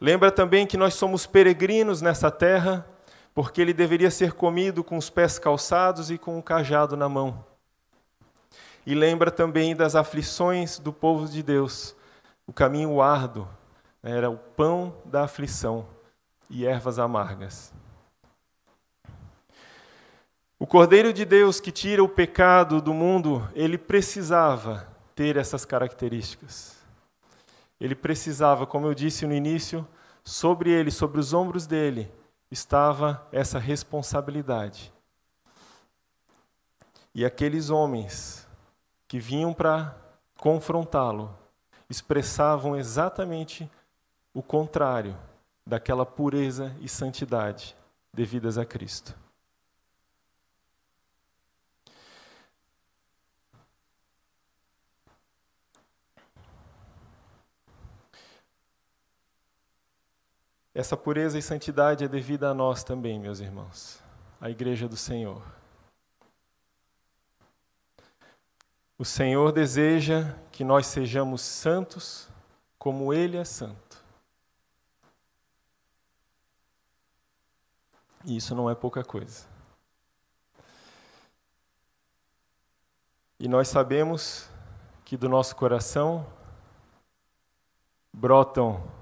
Lembra 0.00 0.30
também 0.30 0.66
que 0.66 0.78
nós 0.78 0.94
somos 0.94 1.26
peregrinos 1.26 2.00
nessa 2.00 2.30
terra, 2.30 2.86
porque 3.34 3.60
ele 3.60 3.72
deveria 3.72 4.10
ser 4.10 4.32
comido 4.32 4.82
com 4.82 4.96
os 4.96 5.08
pés 5.08 5.38
calçados 5.38 6.10
e 6.10 6.18
com 6.18 6.34
o 6.34 6.38
um 6.38 6.42
cajado 6.42 6.96
na 6.96 7.08
mão. 7.08 7.44
E 8.86 8.94
lembra 8.94 9.30
também 9.30 9.76
das 9.76 9.94
aflições 9.94 10.78
do 10.78 10.92
povo 10.92 11.28
de 11.28 11.42
Deus, 11.42 11.94
o 12.46 12.52
caminho 12.52 13.00
árduo, 13.00 13.46
era 14.02 14.30
o 14.30 14.36
pão 14.36 14.94
da 15.04 15.24
aflição 15.24 15.86
e 16.48 16.66
ervas 16.66 16.98
amargas. 16.98 17.72
O 20.58 20.66
Cordeiro 20.66 21.12
de 21.12 21.24
Deus 21.24 21.60
que 21.60 21.70
tira 21.70 22.02
o 22.02 22.08
pecado 22.08 22.82
do 22.82 22.92
mundo, 22.92 23.48
ele 23.54 23.78
precisava 23.78 24.86
ter 25.14 25.36
essas 25.36 25.64
características. 25.64 26.78
Ele 27.80 27.94
precisava, 27.94 28.66
como 28.66 28.86
eu 28.86 28.94
disse 28.94 29.26
no 29.26 29.32
início, 29.32 29.86
sobre 30.22 30.70
ele, 30.70 30.90
sobre 30.90 31.18
os 31.18 31.32
ombros 31.32 31.66
dele, 31.66 32.10
estava 32.50 33.26
essa 33.30 33.58
responsabilidade. 33.58 34.92
E 37.14 37.24
aqueles 37.24 37.70
homens 37.70 38.46
que 39.06 39.18
vinham 39.18 39.52
para 39.52 39.96
confrontá-lo 40.38 41.36
expressavam 41.88 42.76
exatamente 42.76 43.70
o 44.32 44.42
contrário 44.42 45.16
daquela 45.66 46.06
pureza 46.06 46.74
e 46.80 46.88
santidade 46.88 47.76
devidas 48.12 48.56
a 48.56 48.64
Cristo. 48.64 49.19
Essa 60.74 60.96
pureza 60.96 61.38
e 61.38 61.42
santidade 61.42 62.04
é 62.04 62.08
devida 62.08 62.50
a 62.50 62.54
nós 62.54 62.84
também, 62.84 63.18
meus 63.18 63.40
irmãos, 63.40 64.00
a 64.40 64.48
igreja 64.48 64.88
do 64.88 64.96
Senhor. 64.96 65.42
O 68.96 69.04
Senhor 69.04 69.50
deseja 69.50 70.36
que 70.52 70.62
nós 70.62 70.86
sejamos 70.86 71.40
santos 71.40 72.28
como 72.78 73.12
Ele 73.12 73.36
é 73.36 73.44
santo. 73.44 74.04
E 78.24 78.36
isso 78.36 78.54
não 78.54 78.70
é 78.70 78.74
pouca 78.74 79.02
coisa. 79.02 79.46
E 83.38 83.48
nós 83.48 83.68
sabemos 83.68 84.48
que 85.04 85.16
do 85.16 85.28
nosso 85.28 85.56
coração 85.56 86.26
brotam 88.12 88.99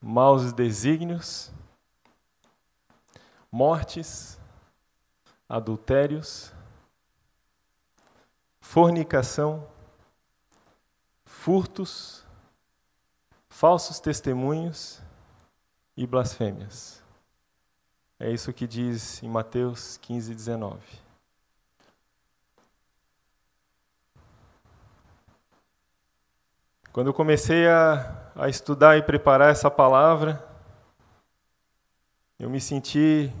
maus 0.00 0.52
desígnios, 0.52 1.52
mortes, 3.50 4.38
adultérios, 5.48 6.52
fornicação, 8.60 9.68
furtos, 11.24 12.24
falsos 13.48 14.00
testemunhos 14.00 15.02
e 15.96 16.06
blasfêmias. 16.06 17.02
É 18.18 18.30
isso 18.30 18.52
que 18.52 18.66
diz 18.66 19.22
em 19.22 19.28
Mateus 19.28 19.96
15, 19.96 20.34
19. 20.34 21.09
Quando 26.92 27.06
eu 27.06 27.14
comecei 27.14 27.68
a, 27.68 28.32
a 28.34 28.48
estudar 28.48 28.96
e 28.96 29.02
preparar 29.02 29.52
essa 29.52 29.70
palavra, 29.70 30.44
eu 32.36 32.50
me 32.50 32.60
senti 32.60 33.32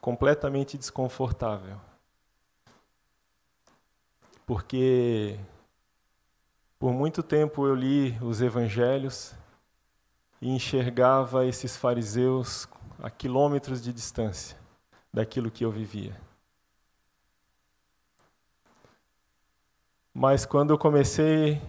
completamente 0.00 0.76
desconfortável. 0.76 1.80
Porque 4.44 5.38
por 6.80 6.92
muito 6.92 7.22
tempo 7.22 7.64
eu 7.64 7.76
li 7.76 8.18
os 8.20 8.42
evangelhos 8.42 9.32
e 10.40 10.50
enxergava 10.50 11.46
esses 11.46 11.76
fariseus 11.76 12.66
a 13.00 13.08
quilômetros 13.08 13.80
de 13.80 13.92
distância 13.92 14.58
daquilo 15.14 15.48
que 15.48 15.64
eu 15.64 15.70
vivia. 15.70 16.20
Mas 20.14 20.44
quando 20.44 20.70
eu 20.70 20.78
comecei 20.78 21.60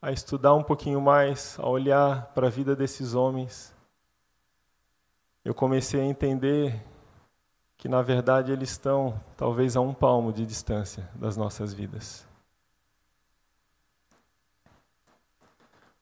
a 0.00 0.12
estudar 0.12 0.54
um 0.54 0.62
pouquinho 0.62 1.00
mais, 1.00 1.58
a 1.58 1.68
olhar 1.68 2.26
para 2.34 2.46
a 2.46 2.50
vida 2.50 2.76
desses 2.76 3.14
homens, 3.14 3.74
eu 5.44 5.52
comecei 5.52 6.00
a 6.00 6.04
entender 6.04 6.80
que 7.76 7.88
na 7.88 8.00
verdade 8.00 8.52
eles 8.52 8.70
estão 8.70 9.20
talvez 9.36 9.76
a 9.76 9.80
um 9.80 9.92
palmo 9.92 10.32
de 10.32 10.46
distância 10.46 11.08
das 11.14 11.36
nossas 11.36 11.74
vidas. 11.74 12.26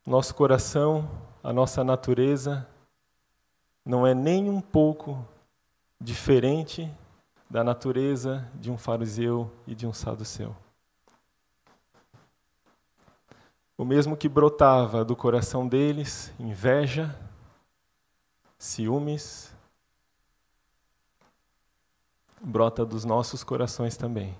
Nosso 0.07 0.35
coração, 0.35 1.09
a 1.43 1.53
nossa 1.53 1.83
natureza, 1.83 2.67
não 3.85 4.07
é 4.07 4.15
nem 4.15 4.51
um 4.51 4.61
pouco 4.61 5.27
diferente 6.01 6.93
da 7.49 7.65
natureza 7.65 8.49
de 8.55 8.71
um 8.71 8.77
fariseu 8.77 9.51
e 9.67 9.75
de 9.75 9.87
um 9.87 9.93
saduceu. 9.93 10.55
O 13.83 13.85
mesmo 13.85 14.17
que 14.17 14.29
brotava 14.29 15.05
do 15.05 15.17
coração 15.17 15.67
deles, 15.67 16.33
inveja, 16.39 17.19
ciúmes, 18.57 19.53
brota 22.41 22.87
dos 22.87 23.05
nossos 23.05 23.43
corações 23.43 23.97
também. 23.97 24.39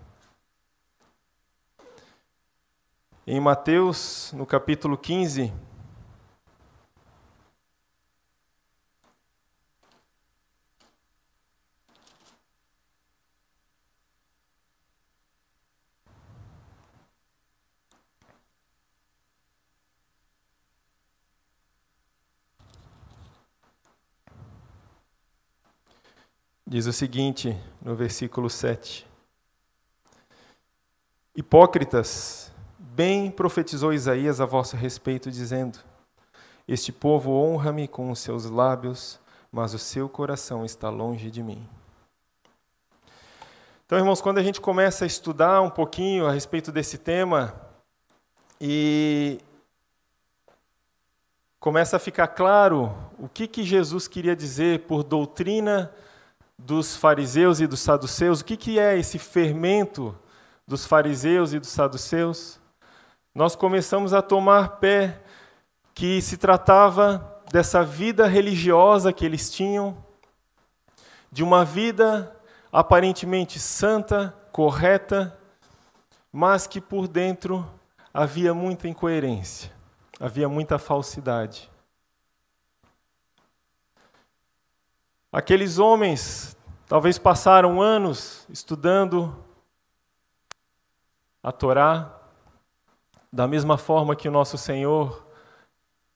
Em 3.27 3.41
Mateus, 3.41 4.33
no 4.33 4.47
capítulo 4.47 4.97
15, 4.97 5.53
diz 26.73 26.87
o 26.87 26.93
seguinte 26.93 27.55
no 27.83 27.95
versículo 27.95 28.49
7: 28.49 29.07
Hipócritas, 31.37 32.51
bem 32.79 33.31
profetizou 33.31 33.93
Isaías 33.93 34.41
a 34.41 34.47
vosso 34.47 34.75
respeito, 34.75 35.31
dizendo: 35.31 35.79
Este 36.67 36.91
povo 36.91 37.33
honra-me 37.33 37.87
com 37.87 38.11
os 38.11 38.21
seus 38.21 38.47
lábios, 38.47 39.21
mas 39.53 39.75
o 39.75 39.79
seu 39.79 40.09
coração 40.09 40.65
está 40.65 40.89
longe 40.89 41.31
de 41.31 41.43
mim. 41.43 41.69
Então, 43.85 43.99
irmãos, 43.99 44.23
quando 44.23 44.39
a 44.39 44.43
gente 44.43 44.59
começa 44.59 45.05
a 45.05 45.07
estudar 45.07 45.61
um 45.61 45.69
pouquinho 45.69 46.27
a 46.27 46.33
respeito 46.33 46.73
desse 46.73 46.97
tema 46.97 47.55
e 48.59 49.39
começa 51.61 51.99
a 51.99 52.01
ficar 52.01 52.29
claro 52.29 52.97
o 53.19 53.29
que, 53.29 53.47
que 53.47 53.63
Jesus 53.63 54.09
queria 54.09 54.35
dizer 54.35 54.87
por 54.87 55.03
doutrina 55.03 55.93
dos 56.65 56.97
fariseus 56.97 57.61
e 57.61 57.67
dos 57.67 57.81
saduceus. 57.81 58.41
O 58.41 58.45
que, 58.45 58.57
que 58.57 58.79
é 58.79 58.97
esse 58.97 59.19
fermento 59.19 60.17
dos 60.67 60.87
fariseus 60.87 61.53
e 61.53 61.59
dos 61.59 61.71
saduceus? 61.71 62.61
Nós 63.35 63.57
começamos 63.57 64.13
a 64.13 64.23
tomar 64.23 64.77
pé 64.77 65.21
que 65.95 66.21
se 66.23 66.37
tratava 66.37 67.43
dessa 67.51 67.83
vida 67.83 68.27
religiosa 68.27 69.13
que 69.13 69.25
eles 69.25 69.51
tinham, 69.51 69.97
de 71.31 71.43
uma 71.43 71.65
vida 71.65 72.35
aparentemente 72.71 73.59
santa, 73.59 74.35
correta, 74.53 75.37
mas 76.33 76.67
que 76.67 76.81
por 76.81 77.09
dentro 77.09 77.69
havia 78.13 78.55
muita 78.55 78.89
incoerência, 78.89 79.73
havia 80.21 80.49
muita 80.49 80.79
falsidade. 80.79 81.72
Aqueles 85.33 85.79
homens 85.79 86.55
talvez 86.87 87.17
passaram 87.17 87.81
anos 87.81 88.47
estudando 88.51 89.35
a 91.43 91.51
Torá, 91.51 92.21
da 93.33 93.49
mesma 93.49 93.79
forma 93.79 94.15
que 94.15 94.29
o 94.29 94.31
nosso 94.31 94.59
Senhor, 94.59 95.27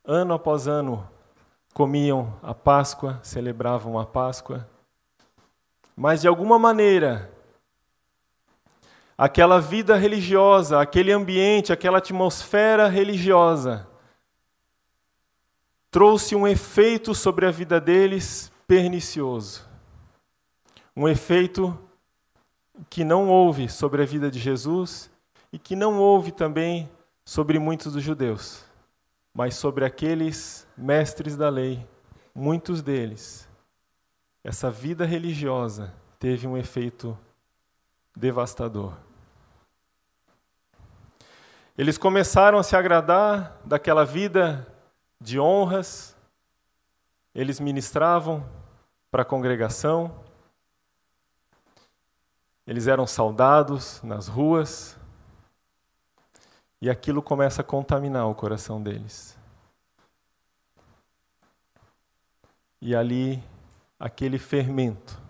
ano 0.04 0.34
após 0.34 0.68
ano, 0.68 1.08
comiam 1.72 2.38
a 2.42 2.52
Páscoa, 2.52 3.18
celebravam 3.22 3.98
a 3.98 4.04
Páscoa. 4.04 4.68
Mas 5.96 6.20
de 6.20 6.28
alguma 6.28 6.58
maneira, 6.58 7.32
aquela 9.16 9.62
vida 9.62 9.96
religiosa, 9.96 10.78
aquele 10.78 11.10
ambiente, 11.10 11.72
aquela 11.72 11.98
atmosfera 11.98 12.86
religiosa, 12.86 13.88
trouxe 15.90 16.36
um 16.36 16.46
efeito 16.46 17.14
sobre 17.14 17.46
a 17.46 17.50
vida 17.50 17.80
deles 17.80 18.52
pernicioso. 18.66 19.64
Um 20.94 21.08
efeito 21.08 21.78
que 22.90 23.04
não 23.04 23.28
houve 23.28 23.68
sobre 23.68 24.02
a 24.02 24.06
vida 24.06 24.30
de 24.30 24.38
Jesus 24.38 25.10
e 25.52 25.58
que 25.58 25.76
não 25.76 25.98
houve 25.98 26.32
também 26.32 26.90
sobre 27.24 27.58
muitos 27.58 27.92
dos 27.92 28.02
judeus, 28.02 28.64
mas 29.34 29.54
sobre 29.56 29.84
aqueles 29.84 30.66
mestres 30.76 31.36
da 31.36 31.48
lei, 31.48 31.86
muitos 32.34 32.82
deles. 32.82 33.48
Essa 34.42 34.70
vida 34.70 35.04
religiosa 35.04 35.92
teve 36.18 36.46
um 36.46 36.56
efeito 36.56 37.18
devastador. 38.14 38.94
Eles 41.76 41.98
começaram 41.98 42.58
a 42.58 42.62
se 42.62 42.74
agradar 42.74 43.60
daquela 43.64 44.04
vida 44.04 44.66
de 45.20 45.38
honras, 45.38 46.15
eles 47.36 47.60
ministravam 47.60 48.42
para 49.10 49.20
a 49.20 49.24
congregação, 49.24 50.10
eles 52.66 52.86
eram 52.86 53.06
saudados 53.06 54.02
nas 54.02 54.26
ruas, 54.26 54.96
e 56.80 56.88
aquilo 56.88 57.22
começa 57.22 57.60
a 57.60 57.64
contaminar 57.64 58.26
o 58.26 58.34
coração 58.34 58.82
deles. 58.82 59.38
E 62.80 62.96
ali, 62.96 63.42
aquele 64.00 64.38
fermento 64.38 65.20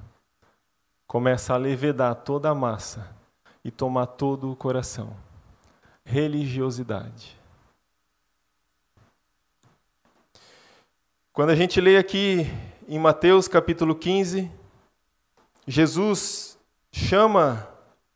começa 1.09 1.55
a 1.55 1.57
levedar 1.57 2.15
toda 2.15 2.49
a 2.49 2.55
massa 2.55 3.13
e 3.65 3.71
tomar 3.73 4.07
todo 4.07 4.53
o 4.53 4.55
coração. 4.55 5.13
Religiosidade. 6.05 7.36
Quando 11.37 11.51
a 11.51 11.55
gente 11.55 11.83
lê 11.83 11.99
aqui 11.99 12.51
em 12.89 12.99
Mateus 12.99 13.47
capítulo 13.47 13.95
15, 13.95 14.51
Jesus 15.67 16.59
chama 16.91 17.69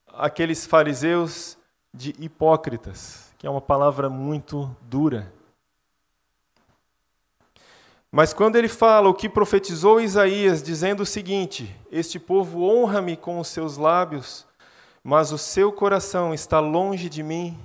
aqueles 0.08 0.64
fariseus 0.64 1.58
de 1.92 2.14
hipócritas, 2.18 3.30
que 3.36 3.46
é 3.46 3.50
uma 3.50 3.60
palavra 3.60 4.08
muito 4.08 4.74
dura. 4.80 5.30
Mas 8.10 8.32
quando 8.32 8.56
ele 8.56 8.68
fala 8.68 9.10
o 9.10 9.14
que 9.14 9.28
profetizou 9.28 10.00
Isaías, 10.00 10.62
dizendo 10.62 11.02
o 11.02 11.06
seguinte: 11.06 11.78
Este 11.92 12.18
povo 12.18 12.62
honra-me 12.62 13.18
com 13.18 13.38
os 13.38 13.48
seus 13.48 13.76
lábios, 13.76 14.46
mas 15.04 15.30
o 15.30 15.36
seu 15.36 15.70
coração 15.70 16.32
está 16.32 16.58
longe 16.58 17.10
de 17.10 17.22
mim, 17.22 17.60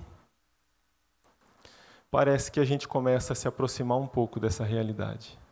parece 2.11 2.51
que 2.51 2.59
a 2.59 2.65
gente 2.65 2.89
começa 2.89 3.31
a 3.31 3.35
se 3.37 3.47
aproximar 3.47 3.97
um 3.97 4.07
pouco 4.07 4.37
dessa 4.37 4.65
realidade. 4.65 5.44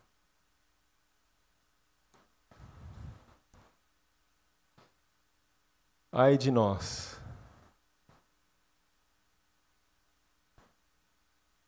Ai 6.15 6.37
de 6.37 6.51
nós. 6.51 7.19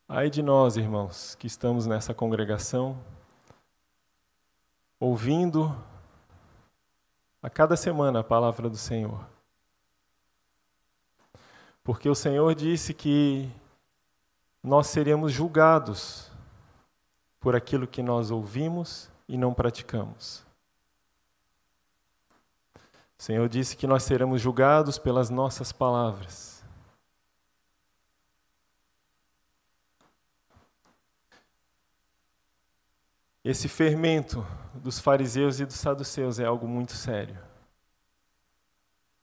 Ai 0.08 0.30
de 0.30 0.40
nós, 0.40 0.76
irmãos, 0.76 1.34
que 1.34 1.48
estamos 1.48 1.84
nessa 1.84 2.14
congregação, 2.14 2.96
ouvindo 5.00 5.76
a 7.42 7.50
cada 7.50 7.76
semana 7.76 8.20
a 8.20 8.24
palavra 8.24 8.70
do 8.70 8.76
Senhor. 8.76 9.26
Porque 11.82 12.08
o 12.08 12.14
Senhor 12.14 12.54
disse 12.54 12.94
que 12.94 13.50
nós 14.62 14.86
seríamos 14.86 15.32
julgados 15.32 16.30
por 17.40 17.56
aquilo 17.56 17.84
que 17.84 18.00
nós 18.00 18.30
ouvimos 18.30 19.10
e 19.28 19.36
não 19.36 19.52
praticamos. 19.52 20.45
O 23.18 23.22
Senhor 23.22 23.48
disse 23.48 23.76
que 23.76 23.86
nós 23.86 24.02
seremos 24.02 24.40
julgados 24.40 24.98
pelas 24.98 25.30
nossas 25.30 25.72
palavras. 25.72 26.56
Esse 33.42 33.68
fermento 33.68 34.44
dos 34.74 34.98
fariseus 34.98 35.60
e 35.60 35.64
dos 35.64 35.76
saduceus 35.76 36.40
é 36.40 36.44
algo 36.44 36.66
muito 36.66 36.92
sério. 36.92 37.38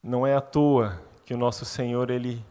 Não 0.01 0.25
é 0.25 0.35
à 0.35 0.41
toa 0.41 1.01
que 1.25 1.33
o 1.33 1.37
nosso 1.37 1.65
Senhor, 1.65 2.09
ele 2.09 2.43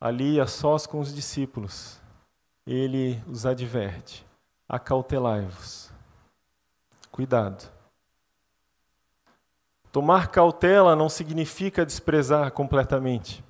ali 0.00 0.40
a 0.40 0.46
sós 0.46 0.86
com 0.86 1.00
os 1.00 1.14
discípulos, 1.14 2.00
ele 2.66 3.22
os 3.26 3.46
adverte: 3.46 4.26
acautelai-vos. 4.68 5.90
Cuidado. 7.10 7.81
Tomar 9.92 10.28
cautela 10.28 10.96
não 10.96 11.10
significa 11.10 11.84
desprezar 11.84 12.50
completamente, 12.52 13.44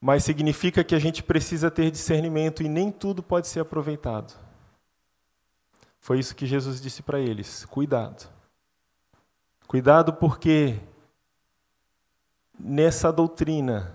mas 0.00 0.24
significa 0.24 0.82
que 0.82 0.96
a 0.96 0.98
gente 0.98 1.22
precisa 1.22 1.70
ter 1.70 1.92
discernimento 1.92 2.60
e 2.60 2.68
nem 2.68 2.90
tudo 2.90 3.22
pode 3.22 3.46
ser 3.46 3.60
aproveitado. 3.60 4.34
Foi 6.00 6.18
isso 6.18 6.34
que 6.34 6.44
Jesus 6.44 6.80
disse 6.80 7.02
para 7.02 7.20
eles: 7.20 7.64
cuidado. 7.66 8.28
Cuidado 9.68 10.14
porque 10.14 10.80
nessa 12.58 13.12
doutrina, 13.12 13.94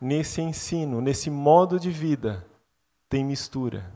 nesse 0.00 0.42
ensino, 0.42 1.00
nesse 1.00 1.30
modo 1.30 1.78
de 1.78 1.90
vida, 1.90 2.44
tem 3.08 3.24
mistura. 3.24 3.88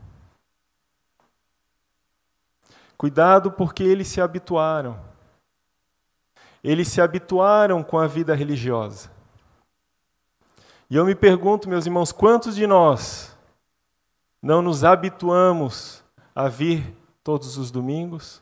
Cuidado 2.95 3.51
porque 3.51 3.83
eles 3.83 4.07
se 4.07 4.21
habituaram. 4.21 5.10
Eles 6.63 6.87
se 6.87 7.01
habituaram 7.01 7.83
com 7.83 7.97
a 7.97 8.07
vida 8.07 8.35
religiosa. 8.35 9.09
E 10.89 10.95
eu 10.95 11.05
me 11.05 11.15
pergunto, 11.15 11.69
meus 11.69 11.85
irmãos, 11.85 12.11
quantos 12.11 12.55
de 12.55 12.67
nós 12.67 13.35
não 14.41 14.61
nos 14.61 14.83
habituamos 14.83 16.03
a 16.35 16.47
vir 16.47 16.95
todos 17.23 17.57
os 17.57 17.71
domingos? 17.71 18.41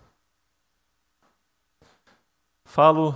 Falo 2.65 3.15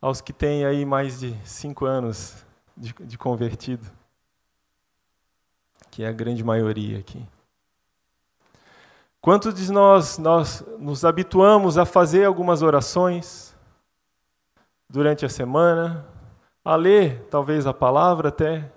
aos 0.00 0.20
que 0.20 0.32
têm 0.32 0.64
aí 0.64 0.84
mais 0.84 1.20
de 1.20 1.36
cinco 1.44 1.84
anos 1.84 2.46
de, 2.76 2.94
de 3.00 3.18
convertido, 3.18 3.86
que 5.90 6.02
é 6.02 6.08
a 6.08 6.12
grande 6.12 6.42
maioria 6.42 6.98
aqui. 6.98 7.26
Quantos 9.20 9.54
de 9.54 9.70
nós, 9.70 10.16
nós 10.16 10.64
nos 10.78 11.04
habituamos 11.04 11.76
a 11.76 11.84
fazer 11.84 12.24
algumas 12.24 12.62
orações 12.62 13.49
durante 14.90 15.24
a 15.24 15.28
semana, 15.28 16.04
a 16.64 16.74
ler 16.74 17.24
talvez 17.30 17.64
a 17.64 17.72
palavra 17.72 18.28
até, 18.28 18.70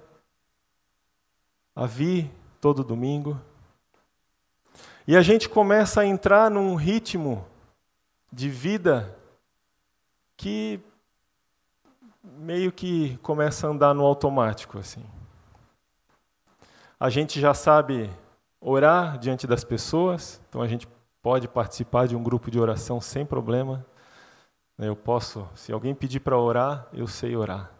a 1.76 1.88
vir 1.88 2.32
todo 2.62 2.84
domingo? 2.84 3.42
E 5.08 5.18
a 5.18 5.22
gente 5.24 5.50
começa 5.50 6.02
a 6.02 6.06
entrar 6.06 6.52
num 6.52 6.76
ritmo 6.76 7.44
de 8.32 8.48
vida 8.48 9.18
que 10.38 10.80
meio 12.24 12.72
que 12.72 13.18
começa 13.18 13.68
a 13.68 13.72
andar 13.72 13.94
no 13.96 14.06
automático 14.06 14.78
assim. 14.78 15.04
A 17.00 17.10
gente 17.10 17.40
já 17.42 17.54
sabe 17.54 18.10
orar 18.62 19.18
diante 19.18 19.46
das 19.48 19.64
pessoas, 19.64 20.40
então 20.48 20.62
a 20.62 20.68
gente 20.68 20.88
pode 21.24 21.48
participar 21.48 22.08
de 22.08 22.16
um 22.16 22.24
grupo 22.24 22.52
de 22.52 22.60
oração 22.60 23.02
sem 23.02 23.26
problema. 23.26 23.86
Eu 24.86 24.96
posso, 24.96 25.48
se 25.56 25.72
alguém 25.72 25.96
pedir 25.96 26.20
para 26.20 26.38
orar, 26.38 26.88
eu 26.94 27.08
sei 27.08 27.36
orar. 27.36 27.72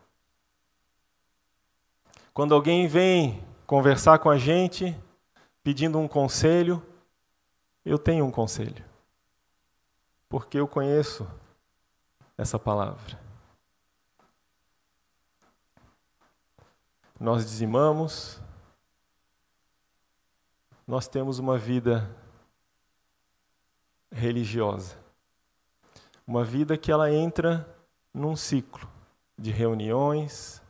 Quando 2.34 2.56
alguém 2.56 2.88
vem 2.88 3.44
conversar 3.68 4.20
com 4.20 4.30
a 4.30 4.38
gente, 4.38 4.98
pedindo 5.64 6.00
um 6.00 6.08
conselho, 6.08 6.82
eu 7.86 8.00
tenho 8.00 8.26
um 8.26 8.32
conselho, 8.32 8.84
porque 10.30 10.58
eu 10.58 10.68
conheço 10.68 11.28
essa 12.38 12.58
palavra. 12.58 13.20
Nós 17.20 17.46
dizimamos, 17.46 18.42
nós 20.86 21.08
temos 21.08 21.40
uma 21.40 21.58
vida 21.58 22.10
religiosa, 24.12 25.03
uma 26.26 26.44
vida 26.44 26.78
que 26.78 26.92
ela 26.92 27.12
entra 27.12 27.68
num 28.14 28.36
ciclo 28.36 28.90
de 29.38 29.52
reuniões 29.52 30.62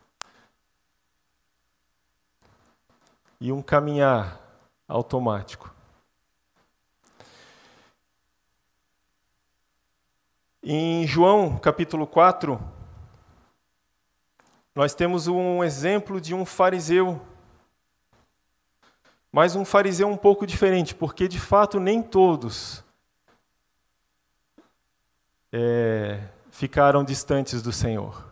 e 3.40 3.52
um 3.52 3.62
caminhar 3.62 4.40
automático. 4.88 5.72
Em 10.62 11.06
João 11.06 11.58
capítulo 11.58 12.06
4, 12.06 12.58
nós 14.74 14.94
temos 14.94 15.28
um 15.28 15.62
exemplo 15.62 16.20
de 16.20 16.34
um 16.34 16.44
fariseu, 16.44 17.20
mas 19.30 19.54
um 19.54 19.64
fariseu 19.64 20.08
um 20.08 20.16
pouco 20.16 20.46
diferente, 20.46 20.94
porque 20.94 21.28
de 21.28 21.38
fato 21.38 21.78
nem 21.78 22.02
todos 22.02 22.83
é, 25.56 26.18
ficaram 26.50 27.04
distantes 27.04 27.62
do 27.62 27.70
Senhor. 27.70 28.24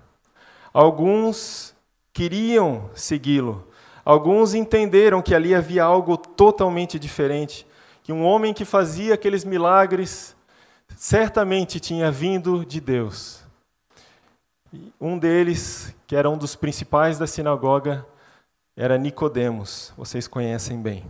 Alguns 0.74 1.72
queriam 2.12 2.90
segui-lo, 2.96 3.64
alguns 4.04 4.54
entenderam 4.54 5.22
que 5.22 5.32
ali 5.32 5.54
havia 5.54 5.84
algo 5.84 6.16
totalmente 6.16 6.98
diferente, 6.98 7.64
que 8.02 8.12
um 8.12 8.24
homem 8.24 8.52
que 8.52 8.64
fazia 8.64 9.14
aqueles 9.14 9.44
milagres 9.44 10.34
certamente 10.96 11.78
tinha 11.78 12.10
vindo 12.10 12.66
de 12.66 12.80
Deus. 12.80 13.40
Um 15.00 15.16
deles, 15.16 15.94
que 16.08 16.16
era 16.16 16.28
um 16.28 16.36
dos 16.36 16.56
principais 16.56 17.18
da 17.18 17.26
sinagoga, 17.26 18.04
era 18.76 18.98
Nicodemos. 18.98 19.92
Vocês 19.96 20.26
conhecem 20.26 20.82
bem. 20.82 21.04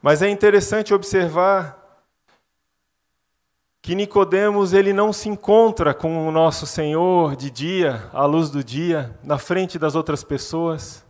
Mas 0.00 0.22
é 0.22 0.28
interessante 0.28 0.94
observar 0.94 1.83
que 3.84 3.94
Nicodemos 3.94 4.72
ele 4.72 4.94
não 4.94 5.12
se 5.12 5.28
encontra 5.28 5.92
com 5.92 6.26
o 6.26 6.32
nosso 6.32 6.66
Senhor 6.66 7.36
de 7.36 7.50
dia, 7.50 8.08
à 8.14 8.24
luz 8.24 8.48
do 8.48 8.64
dia, 8.64 9.14
na 9.22 9.36
frente 9.36 9.78
das 9.78 9.94
outras 9.94 10.24
pessoas. 10.24 11.04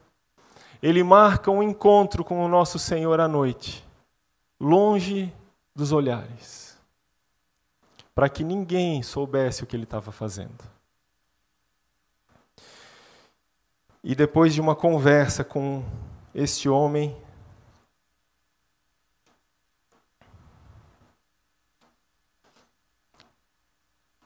Ele 0.82 1.00
marca 1.04 1.52
um 1.52 1.62
encontro 1.62 2.24
com 2.24 2.44
o 2.44 2.48
nosso 2.48 2.76
Senhor 2.76 3.20
à 3.20 3.28
noite, 3.28 3.86
longe 4.58 5.32
dos 5.72 5.92
olhares, 5.92 6.76
para 8.12 8.28
que 8.28 8.42
ninguém 8.42 9.04
soubesse 9.04 9.62
o 9.62 9.66
que 9.68 9.76
ele 9.76 9.84
estava 9.84 10.10
fazendo. 10.10 10.64
E 14.02 14.16
depois 14.16 14.52
de 14.52 14.60
uma 14.60 14.74
conversa 14.74 15.44
com 15.44 15.84
este 16.34 16.68
homem, 16.68 17.16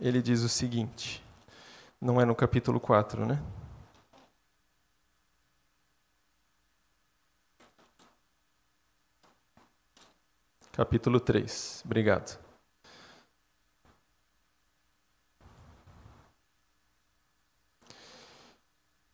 ele 0.01 0.23
diz 0.23 0.43
o 0.43 0.49
seguinte, 0.49 1.25
não 2.01 2.21
é 2.21 2.25
no 2.25 2.35
capítulo 2.35 2.79
4, 2.79 3.27
né? 3.27 3.43
capítulo 10.79 11.19
3. 11.19 11.83
Obrigado. 11.85 12.39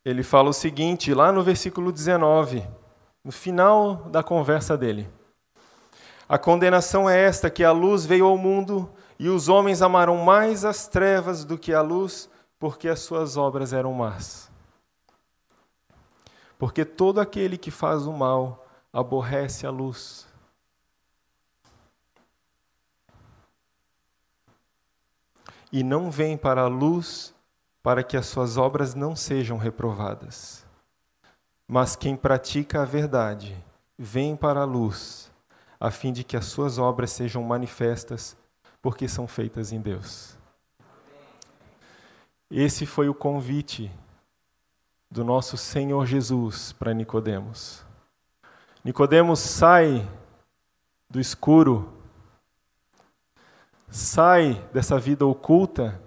Ele 0.05 0.21
fala 0.21 0.49
o 0.49 0.53
seguinte, 0.53 1.11
lá 1.11 1.31
no 1.31 1.41
versículo 1.41 1.91
19, 1.91 2.63
no 3.23 3.31
final 3.31 3.95
da 4.11 4.21
conversa 4.21 4.77
dele. 4.77 5.09
A 6.29 6.37
condenação 6.37 7.09
é 7.09 7.19
esta: 7.19 7.49
que 7.49 7.63
a 7.63 7.71
luz 7.71 8.05
veio 8.05 8.27
ao 8.27 8.37
mundo 8.37 8.87
e 9.17 9.29
os 9.29 9.47
homens 9.49 9.81
amaram 9.81 10.17
mais 10.17 10.65
as 10.65 10.87
trevas 10.87 11.45
do 11.45 11.57
que 11.57 11.73
a 11.73 11.81
luz, 11.81 12.29
porque 12.59 12.87
as 12.87 12.99
suas 12.99 13.37
obras 13.37 13.73
eram 13.73 13.93
más. 13.93 14.49
porque 16.57 16.85
todo 16.85 17.19
aquele 17.19 17.57
que 17.57 17.71
faz 17.71 18.05
o 18.05 18.13
mal 18.13 18.65
aborrece 18.91 19.65
a 19.65 19.69
luz. 19.69 20.25
E 25.71 25.83
não 25.83 26.09
vem 26.09 26.37
para 26.37 26.61
a 26.61 26.67
luz 26.67 27.33
para 27.83 28.03
que 28.03 28.15
as 28.15 28.25
suas 28.27 28.57
obras 28.57 28.95
não 28.95 29.15
sejam 29.15 29.57
reprovadas. 29.57 30.65
Mas 31.67 31.95
quem 31.95 32.15
pratica 32.15 32.81
a 32.81 32.85
verdade 32.85 33.55
vem 33.97 34.35
para 34.35 34.61
a 34.61 34.65
luz, 34.65 35.31
a 35.79 35.91
fim 35.91 36.13
de 36.13 36.23
que 36.23 36.37
as 36.37 36.45
suas 36.45 36.77
obras 36.77 37.11
sejam 37.11 37.43
manifestas, 37.43 38.37
porque 38.85 39.07
são 39.07 39.27
feitas 39.27 39.71
em 39.71 39.81
Deus. 39.81 40.37
Esse 42.51 42.85
foi 42.85 43.09
o 43.09 43.15
convite 43.15 43.91
do 45.09 45.23
nosso 45.23 45.57
Senhor 45.57 46.05
Jesus 46.05 46.71
para 46.71 46.93
Nicodemos. 46.93 47.83
Nicodemos 48.83 49.39
sai 49.39 50.07
do 51.09 51.19
escuro, 51.19 51.97
sai 53.89 54.53
dessa 54.71 54.99
vida 54.99 55.25
oculta, 55.25 55.99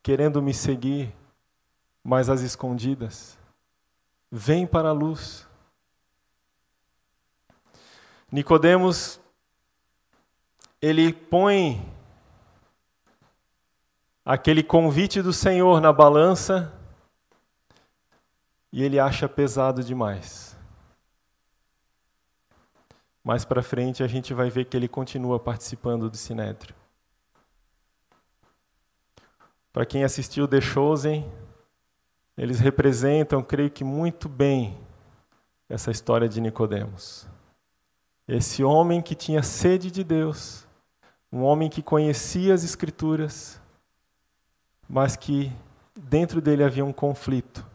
querendo 0.00 0.40
me 0.40 0.54
seguir, 0.54 1.12
mas 2.04 2.30
às 2.30 2.42
escondidas. 2.42 3.36
Vem 4.30 4.68
para 4.68 4.90
a 4.90 4.92
luz. 4.92 5.48
Nicodemos 8.30 9.18
ele 10.80 11.12
põe 11.12 11.84
aquele 14.24 14.62
convite 14.62 15.22
do 15.22 15.32
Senhor 15.32 15.80
na 15.80 15.92
balança 15.92 16.72
e 18.70 18.84
ele 18.84 19.00
acha 19.00 19.28
pesado 19.28 19.82
demais. 19.82 20.56
Mais 23.24 23.44
para 23.44 23.62
frente 23.62 24.02
a 24.02 24.06
gente 24.06 24.32
vai 24.32 24.50
ver 24.50 24.66
que 24.66 24.76
ele 24.76 24.88
continua 24.88 25.40
participando 25.40 26.08
do 26.08 26.16
Sinédrio. 26.16 26.74
Para 29.72 29.84
quem 29.86 30.04
assistiu 30.04 30.46
The 30.46 30.60
Chosen, 30.60 31.30
eles 32.36 32.60
representam, 32.60 33.42
creio 33.42 33.70
que 33.70 33.82
muito 33.82 34.28
bem, 34.28 34.78
essa 35.68 35.90
história 35.90 36.28
de 36.28 36.40
Nicodemos. 36.40 37.26
Esse 38.26 38.62
homem 38.62 39.02
que 39.02 39.14
tinha 39.14 39.42
sede 39.42 39.90
de 39.90 40.04
Deus, 40.04 40.67
um 41.32 41.42
homem 41.42 41.68
que 41.68 41.82
conhecia 41.82 42.54
as 42.54 42.64
escrituras, 42.64 43.60
mas 44.88 45.16
que 45.16 45.52
dentro 45.94 46.40
dele 46.40 46.64
havia 46.64 46.84
um 46.84 46.92
conflito 46.92 47.66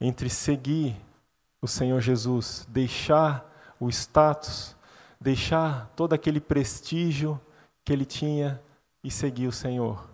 entre 0.00 0.28
seguir 0.28 0.96
o 1.60 1.68
Senhor 1.68 2.00
Jesus, 2.00 2.66
deixar 2.68 3.48
o 3.78 3.88
status, 3.88 4.74
deixar 5.20 5.86
todo 5.94 6.12
aquele 6.12 6.40
prestígio 6.40 7.40
que 7.84 7.92
ele 7.92 8.04
tinha 8.04 8.60
e 9.02 9.10
seguir 9.10 9.46
o 9.46 9.52
Senhor 9.52 10.08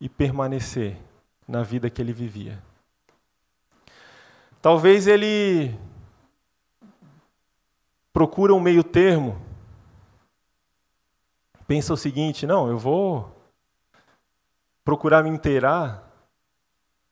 e 0.00 0.08
permanecer 0.08 0.96
na 1.46 1.62
vida 1.62 1.90
que 1.90 2.00
ele 2.00 2.12
vivia. 2.12 2.62
Talvez 4.62 5.06
ele 5.06 5.76
procura 8.12 8.54
um 8.54 8.60
meio 8.60 8.82
termo, 8.82 9.40
pensa 11.74 11.92
o 11.92 11.96
seguinte: 11.96 12.46
não, 12.46 12.68
eu 12.68 12.78
vou 12.78 13.34
procurar 14.84 15.24
me 15.24 15.28
inteirar 15.28 16.08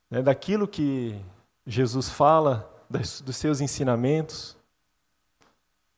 né, 0.09 0.23
daquilo 0.23 0.69
que 0.69 1.21
Jesus 1.67 2.09
fala, 2.09 2.73
das, 2.89 3.21
dos 3.21 3.37
seus 3.37 3.61
ensinamentos. 3.61 4.57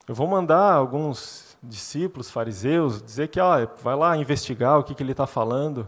Eu 0.08 0.14
vou 0.14 0.26
mandar 0.26 0.72
alguns 0.72 1.58
discípulos, 1.62 2.30
fariseus, 2.30 3.02
dizer 3.02 3.28
que 3.28 3.38
ó, 3.38 3.66
vai 3.82 3.94
lá 3.96 4.16
investigar 4.16 4.78
o 4.78 4.82
que, 4.82 4.94
que 4.94 5.02
ele 5.02 5.12
está 5.12 5.26
falando, 5.26 5.86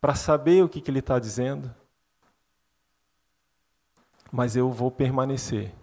para 0.00 0.14
saber 0.14 0.62
o 0.62 0.68
que, 0.68 0.80
que 0.80 0.92
ele 0.92 1.00
está 1.00 1.18
dizendo. 1.18 1.74
Mas 4.30 4.54
eu 4.54 4.70
vou 4.70 4.92
permanecer 4.92 5.74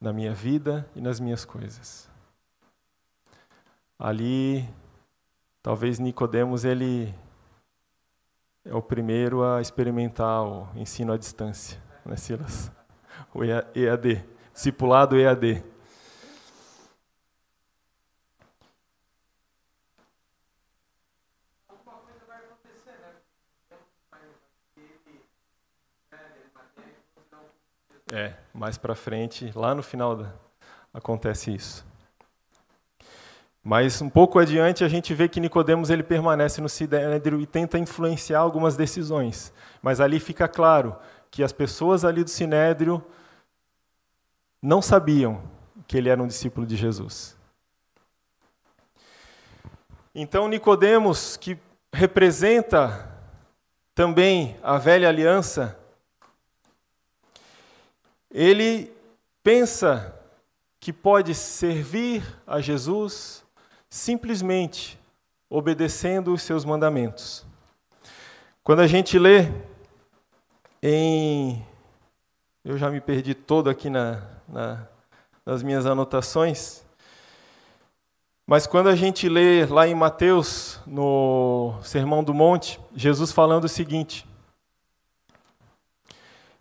na 0.00 0.12
minha 0.12 0.32
vida 0.32 0.88
e 0.94 1.00
nas 1.00 1.18
minhas 1.18 1.44
coisas. 1.44 2.08
Ali, 3.98 4.68
talvez 5.64 5.98
Nicodemos 5.98 6.62
ele 6.62 7.14
é 8.66 8.74
o 8.74 8.82
primeiro 8.82 9.42
a 9.42 9.62
experimentar 9.62 10.42
o 10.44 10.68
ensino 10.76 11.10
à 11.10 11.16
distância, 11.16 11.82
né, 12.04 12.16
Silas? 12.16 12.70
O 13.32 13.42
EAD, 13.42 14.22
discipulado 14.52 15.18
EAD. 15.18 15.64
É, 28.12 28.34
mais 28.52 28.76
para 28.76 28.94
frente, 28.94 29.50
lá 29.56 29.74
no 29.74 29.82
final 29.82 30.14
da, 30.14 30.30
acontece 30.92 31.54
isso. 31.54 31.93
Mas 33.66 34.02
um 34.02 34.10
pouco 34.10 34.38
adiante 34.38 34.84
a 34.84 34.88
gente 34.88 35.14
vê 35.14 35.26
que 35.26 35.40
Nicodemos 35.40 35.88
ele 35.88 36.02
permanece 36.02 36.60
no 36.60 36.68
Sinédrio 36.68 37.40
e 37.40 37.46
tenta 37.46 37.78
influenciar 37.78 38.40
algumas 38.40 38.76
decisões. 38.76 39.54
Mas 39.80 40.02
ali 40.02 40.20
fica 40.20 40.46
claro 40.46 40.94
que 41.30 41.42
as 41.42 41.50
pessoas 41.50 42.04
ali 42.04 42.22
do 42.22 42.28
Sinédrio 42.28 43.02
não 44.60 44.82
sabiam 44.82 45.42
que 45.86 45.96
ele 45.96 46.10
era 46.10 46.22
um 46.22 46.26
discípulo 46.26 46.66
de 46.66 46.76
Jesus. 46.76 47.34
Então 50.14 50.46
Nicodemos, 50.46 51.38
que 51.38 51.58
representa 51.90 53.10
também 53.94 54.58
a 54.62 54.76
velha 54.76 55.08
aliança, 55.08 55.78
ele 58.30 58.92
pensa 59.42 60.14
que 60.78 60.92
pode 60.92 61.34
servir 61.34 62.22
a 62.46 62.60
Jesus 62.60 63.43
simplesmente 63.94 64.98
obedecendo 65.48 66.34
os 66.34 66.42
seus 66.42 66.64
mandamentos. 66.64 67.46
Quando 68.64 68.80
a 68.80 68.88
gente 68.88 69.16
lê 69.20 69.52
em. 70.82 71.64
Eu 72.64 72.76
já 72.76 72.90
me 72.90 73.00
perdi 73.00 73.34
todo 73.34 73.70
aqui 73.70 73.88
na, 73.88 74.20
na, 74.48 74.88
nas 75.46 75.62
minhas 75.62 75.86
anotações. 75.86 76.84
Mas 78.44 78.66
quando 78.66 78.88
a 78.88 78.96
gente 78.96 79.28
lê 79.28 79.64
lá 79.64 79.86
em 79.86 79.94
Mateus, 79.94 80.80
no 80.84 81.78
Sermão 81.80 82.24
do 82.24 82.34
Monte, 82.34 82.80
Jesus 82.96 83.30
falando 83.30 83.66
o 83.66 83.68
seguinte: 83.68 84.26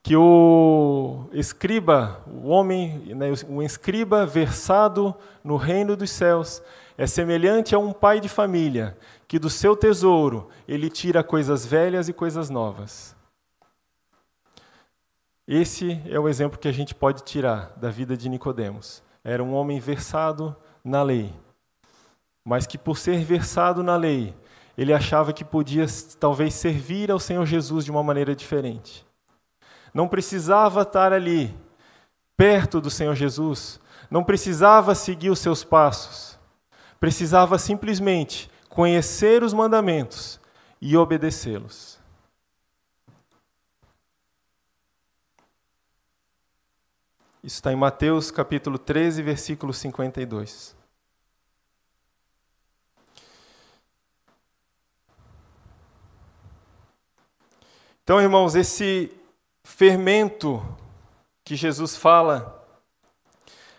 que 0.04 0.16
o 0.16 1.28
escriba, 1.34 2.22
o 2.28 2.50
homem, 2.50 3.00
né, 3.16 3.32
o 3.50 3.64
escriba 3.64 4.24
versado 4.24 5.16
no 5.44 5.56
reino 5.56 5.98
dos 5.98 6.12
céus, 6.12 6.62
é 6.98 7.08
semelhante 7.08 7.74
a 7.74 7.80
um 7.80 7.92
pai 7.92 8.20
de 8.20 8.30
família 8.30 8.98
que 9.28 9.40
do 9.40 9.50
seu 9.50 9.76
tesouro 9.76 10.50
ele 10.68 10.90
tira 10.90 11.24
coisas 11.24 11.66
velhas 11.66 12.08
e 12.08 12.14
coisas 12.14 12.50
novas. 12.50 13.16
Esse 15.48 16.02
é 16.06 16.20
o 16.20 16.30
exemplo 16.30 16.60
que 16.60 16.68
a 16.68 16.72
gente 16.72 16.96
pode 16.96 17.24
tirar 17.24 17.74
da 17.76 17.90
vida 17.90 18.16
de 18.16 18.30
Nicodemos. 18.30 19.04
Era 19.24 19.44
um 19.44 19.54
homem 19.54 19.80
versado 19.80 20.56
na 20.84 21.02
lei, 21.02 21.34
mas 22.46 22.68
que 22.68 22.78
por 22.78 22.98
ser 22.98 23.24
versado 23.24 23.82
na 23.84 23.96
lei, 23.96 24.34
ele 24.78 24.94
achava 24.94 25.34
que 25.34 25.44
podia 25.44 25.86
talvez 26.20 26.54
servir 26.54 27.12
ao 27.12 27.20
Senhor 27.20 27.46
Jesus 27.46 27.86
de 27.86 27.92
uma 27.92 28.04
maneira 28.04 28.36
diferente. 28.36 29.06
Não 29.94 30.08
precisava 30.08 30.82
estar 30.82 31.12
ali 31.12 31.56
perto 32.36 32.82
do 32.82 32.90
Senhor 32.90 33.16
Jesus, 33.16 33.80
não 34.10 34.24
precisava 34.24 34.96
seguir 34.96 35.30
os 35.30 35.40
seus 35.40 35.64
passos 35.64 36.33
precisava 37.04 37.60
simplesmente 37.60 38.50
conhecer 38.70 39.44
os 39.44 39.52
mandamentos 39.52 40.40
e 40.82 40.96
obedecê-los. 40.96 42.00
Isso 47.44 47.58
está 47.58 47.74
em 47.74 47.76
Mateus 47.76 48.32
capítulo 48.32 48.80
13, 48.80 49.22
versículo 49.22 49.74
52. 49.74 50.74
Então, 58.02 58.22
irmãos, 58.22 58.56
esse 58.56 59.12
fermento 59.62 60.66
que 61.44 61.58
Jesus 61.58 61.98
fala, 61.98 62.66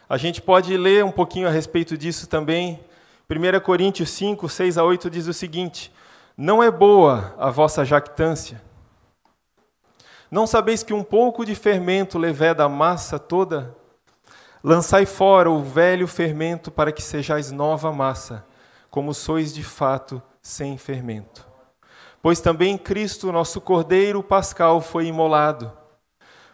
a 0.06 0.18
gente 0.18 0.42
pode 0.42 0.76
ler 0.76 1.02
um 1.02 1.10
pouquinho 1.10 1.48
a 1.48 1.50
respeito 1.50 1.96
disso 1.96 2.26
também 2.26 2.84
1 3.28 3.60
Coríntios 3.60 4.10
5, 4.10 4.48
6 4.48 4.76
a 4.76 4.84
8 4.84 5.08
diz 5.08 5.26
o 5.26 5.32
seguinte: 5.32 5.90
Não 6.36 6.62
é 6.62 6.70
boa 6.70 7.34
a 7.38 7.50
vossa 7.50 7.84
jactância. 7.84 8.60
Não 10.30 10.46
sabeis 10.46 10.82
que 10.82 10.92
um 10.92 11.02
pouco 11.02 11.44
de 11.44 11.54
fermento 11.54 12.18
leveda 12.18 12.64
a 12.64 12.68
massa 12.68 13.18
toda? 13.18 13.74
Lançai 14.62 15.06
fora 15.06 15.50
o 15.50 15.62
velho 15.62 16.06
fermento 16.06 16.70
para 16.70 16.92
que 16.92 17.02
sejais 17.02 17.50
nova 17.50 17.92
massa, 17.92 18.44
como 18.90 19.14
sois 19.14 19.54
de 19.54 19.62
fato 19.62 20.22
sem 20.42 20.76
fermento. 20.76 21.46
Pois 22.20 22.40
também 22.40 22.76
Cristo, 22.76 23.32
nosso 23.32 23.60
Cordeiro 23.60 24.22
Pascal, 24.22 24.80
foi 24.80 25.06
imolado. 25.06 25.72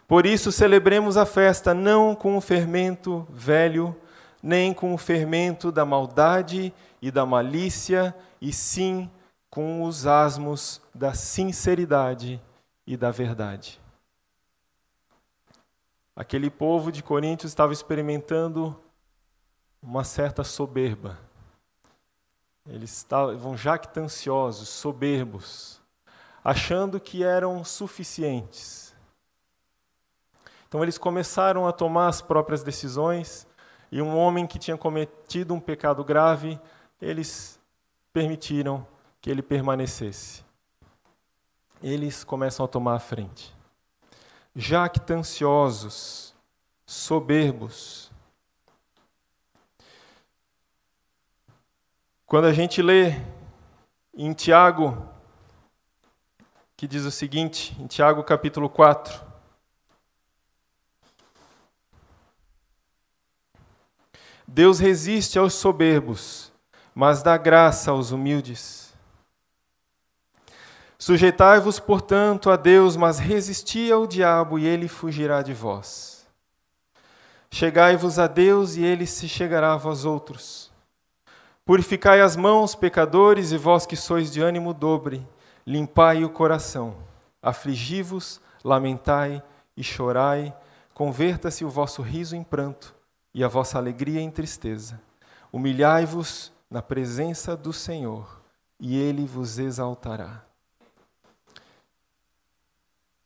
Por 0.07 0.25
isso 0.25 0.51
celebremos 0.51 1.17
a 1.17 1.25
festa 1.25 1.73
não 1.73 2.13
com 2.13 2.37
o 2.37 2.41
fermento 2.41 3.25
velho, 3.29 3.95
nem 4.41 4.73
com 4.73 4.93
o 4.93 4.97
fermento 4.97 5.71
da 5.71 5.85
maldade 5.85 6.73
e 7.01 7.11
da 7.11 7.25
malícia, 7.25 8.15
e 8.39 8.51
sim 8.51 9.09
com 9.49 9.83
os 9.83 10.07
asmos 10.07 10.81
da 10.93 11.13
sinceridade 11.13 12.41
e 12.87 12.95
da 12.95 13.11
verdade. 13.11 13.79
Aquele 16.15 16.49
povo 16.49 16.91
de 16.91 17.01
Coríntios 17.01 17.51
estava 17.51 17.73
experimentando 17.73 18.77
uma 19.81 20.03
certa 20.03 20.43
soberba. 20.43 21.17
Eles 22.67 22.95
estavam 22.95 23.57
jactanciosos, 23.57 24.69
soberbos, 24.69 25.81
achando 26.43 26.99
que 26.99 27.23
eram 27.23 27.63
suficientes. 27.63 28.93
Então 30.67 30.83
eles 30.83 30.97
começaram 30.97 31.67
a 31.67 31.71
tomar 31.71 32.07
as 32.07 32.21
próprias 32.21 32.63
decisões, 32.63 33.47
e 33.91 34.01
um 34.01 34.17
homem 34.17 34.47
que 34.47 34.57
tinha 34.57 34.77
cometido 34.77 35.53
um 35.53 35.59
pecado 35.59 36.03
grave, 36.03 36.57
eles 37.01 37.59
permitiram 38.13 38.87
que 39.19 39.29
ele 39.29 39.41
permanecesse. 39.41 40.43
Eles 41.83 42.23
começam 42.23 42.65
a 42.65 42.69
tomar 42.69 42.95
a 42.95 42.99
frente. 42.99 43.53
Jactanciosos, 44.55 46.33
soberbos. 46.85 48.11
Quando 52.25 52.45
a 52.45 52.53
gente 52.53 52.81
lê 52.81 53.13
em 54.13 54.31
Tiago, 54.31 55.05
que 56.77 56.87
diz 56.87 57.03
o 57.03 57.11
seguinte, 57.11 57.75
em 57.79 57.87
Tiago 57.87 58.23
capítulo 58.23 58.69
4, 58.69 59.30
Deus 64.53 64.79
resiste 64.79 65.39
aos 65.39 65.53
soberbos, 65.53 66.51
mas 66.93 67.23
dá 67.23 67.37
graça 67.37 67.91
aos 67.91 68.11
humildes. 68.11 68.93
Sujeitai-vos, 70.99 71.79
portanto, 71.79 72.49
a 72.49 72.57
Deus, 72.57 72.97
mas 72.97 73.17
resisti 73.17 73.89
ao 73.89 74.05
diabo, 74.05 74.59
e 74.59 74.67
ele 74.67 74.89
fugirá 74.89 75.41
de 75.41 75.53
vós. 75.53 76.27
Chegai-vos 77.49 78.19
a 78.19 78.27
Deus, 78.27 78.75
e 78.75 78.83
ele 78.83 79.05
se 79.05 79.25
chegará 79.25 79.71
a 79.71 79.77
vós 79.77 80.03
outros. 80.03 80.69
Purificai 81.63 82.19
as 82.19 82.35
mãos, 82.35 82.75
pecadores, 82.75 83.53
e 83.53 83.57
vós 83.57 83.85
que 83.85 83.95
sois 83.95 84.29
de 84.33 84.41
ânimo 84.41 84.73
dobre, 84.73 85.25
limpai 85.65 86.25
o 86.25 86.29
coração. 86.29 86.97
Afligi-vos, 87.41 88.41
lamentai 88.65 89.41
e 89.77 89.81
chorai, 89.81 90.53
converta-se 90.93 91.63
o 91.63 91.69
vosso 91.69 92.01
riso 92.01 92.35
em 92.35 92.43
pranto 92.43 92.99
e 93.33 93.43
a 93.43 93.47
vossa 93.47 93.77
alegria 93.77 94.21
em 94.21 94.31
tristeza. 94.31 95.01
Humilhai-vos 95.51 96.51
na 96.69 96.81
presença 96.81 97.55
do 97.55 97.73
Senhor, 97.73 98.41
e 98.79 98.97
ele 98.97 99.25
vos 99.25 99.59
exaltará. 99.59 100.43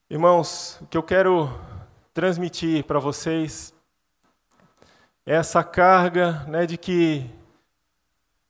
Irmãos, 0.09 0.79
o 0.81 0.87
que 0.87 0.97
eu 0.97 1.03
quero 1.03 1.49
transmitir 2.13 2.83
para 2.85 2.99
vocês 2.99 3.73
é 5.25 5.35
essa 5.35 5.63
carga 5.63 6.43
né, 6.47 6.65
de 6.65 6.77
que 6.77 7.29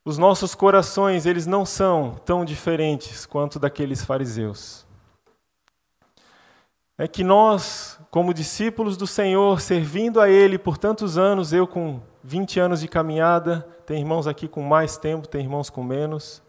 os 0.04 0.18
nossos 0.18 0.54
corações 0.54 1.26
eles 1.26 1.46
não 1.46 1.66
são 1.66 2.14
tão 2.24 2.44
diferentes 2.44 3.26
quanto 3.26 3.58
daqueles 3.58 4.04
fariseus. 4.04 4.86
É 6.96 7.08
que 7.08 7.24
nós, 7.24 7.98
como 8.16 8.32
discípulos 8.32 8.96
do 8.96 9.06
Senhor, 9.06 9.60
servindo 9.60 10.22
a 10.22 10.30
Ele 10.30 10.56
por 10.56 10.78
tantos 10.78 11.18
anos, 11.18 11.52
eu 11.52 11.66
com 11.66 12.00
20 12.24 12.58
anos 12.58 12.80
de 12.80 12.88
caminhada, 12.88 13.60
tem 13.84 14.00
irmãos 14.00 14.26
aqui 14.26 14.48
com 14.48 14.62
mais 14.62 14.96
tempo, 14.96 15.28
tem 15.28 15.42
irmãos 15.42 15.68
com 15.68 15.84
menos, 15.84 16.42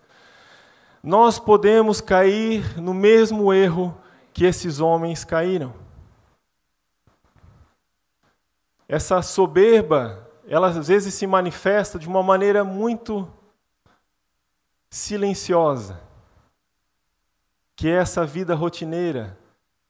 nós 1.04 1.38
podemos 1.38 2.00
cair 2.00 2.80
no 2.80 2.94
mesmo 2.94 3.52
erro 3.52 3.94
que 4.32 4.46
esses 4.46 4.80
homens 4.80 5.26
caíram. 5.26 5.74
Essa 8.88 9.22
soberba, 9.22 10.26
ela 10.48 10.68
às 10.70 10.88
vezes 10.88 11.16
se 11.16 11.28
manifesta 11.28 12.00
de 12.00 12.08
uma 12.08 12.24
maneira 12.24 12.64
muito 12.64 13.30
silenciosa, 14.90 16.00
que 17.76 17.90
é 17.90 17.96
essa 17.96 18.26
vida 18.26 18.56
rotineira, 18.56 19.38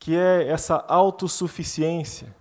que 0.08 0.16
é 0.16 0.47
essa 0.47 0.86
autossuficiência. 0.88 2.34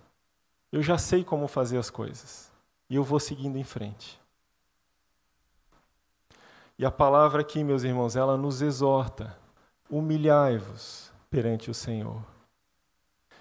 Eu 0.71 0.81
já 0.81 0.97
sei 0.97 1.21
como 1.21 1.49
fazer 1.49 1.77
as 1.77 1.89
coisas 1.89 2.49
e 2.89 2.95
eu 2.95 3.03
vou 3.03 3.19
seguindo 3.19 3.57
em 3.57 3.63
frente. 3.65 4.17
E 6.79 6.85
a 6.85 6.91
palavra 6.91 7.41
aqui, 7.41 7.65
meus 7.65 7.83
irmãos, 7.83 8.15
ela 8.15 8.37
nos 8.37 8.61
exorta: 8.61 9.37
humilhai-vos 9.89 11.11
perante 11.29 11.69
o 11.69 11.73
Senhor. 11.73 12.21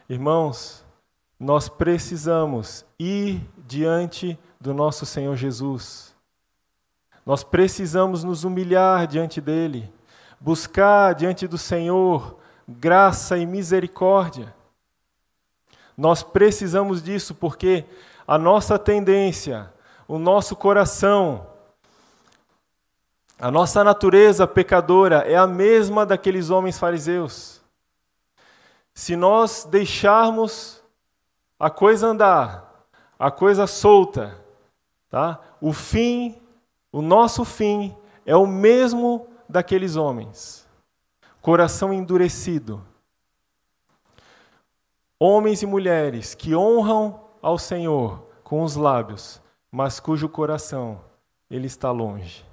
Irmãos, 0.09 0.85
nós 1.39 1.69
precisamos 1.69 2.85
ir 2.99 3.49
diante 3.59 4.37
do 4.61 4.75
nosso 4.75 5.07
Senhor 5.07 5.37
Jesus. 5.37 6.17
Nós 7.25 7.45
precisamos 7.45 8.25
nos 8.25 8.43
humilhar 8.43 9.07
diante 9.07 9.41
dele, 9.41 9.89
buscar 10.41 11.15
diante 11.15 11.47
do 11.47 11.57
Senhor 11.57 12.37
graça 12.69 13.39
e 13.39 13.47
misericórdia. 13.47 14.55
Nós 15.97 16.23
precisamos 16.23 17.03
disso 17.03 17.35
porque 17.35 17.85
a 18.27 18.37
nossa 18.37 18.79
tendência, 18.79 19.73
o 20.07 20.19
nosso 20.19 20.57
coração, 20.57 21.47
a 23.39 23.51
nossa 23.51 23.85
natureza 23.85 24.47
pecadora 24.47 25.19
é 25.19 25.37
a 25.37 25.47
mesma 25.47 26.05
daqueles 26.05 26.51
homens 26.51 26.79
fariseus. 26.79 27.61
Se 28.95 29.15
nós 29.15 29.67
deixarmos 29.71 30.83
a 31.59 31.71
coisa 31.71 32.09
andar, 32.09 32.87
a 33.19 33.31
coisa 33.31 33.67
solta, 33.67 34.39
tá? 35.11 35.39
O 35.61 35.73
fim, 35.73 36.41
o 36.91 37.01
nosso 37.01 37.45
fim 37.45 37.97
é 38.25 38.35
o 38.35 38.47
mesmo 38.47 39.29
daqueles 39.49 39.97
homens. 39.97 40.66
Coração 41.47 41.93
endurecido. 41.93 42.83
Homens 45.17 45.63
e 45.63 45.67
mulheres 45.67 46.35
que 46.35 46.57
honram 46.57 47.21
ao 47.41 47.57
Senhor 47.57 48.27
com 48.43 48.65
os 48.65 48.75
lábios, 48.75 49.41
mas 49.71 50.01
cujo 50.01 50.29
coração 50.29 51.01
ele 51.49 51.69
está 51.69 51.93
longe. 51.93 52.45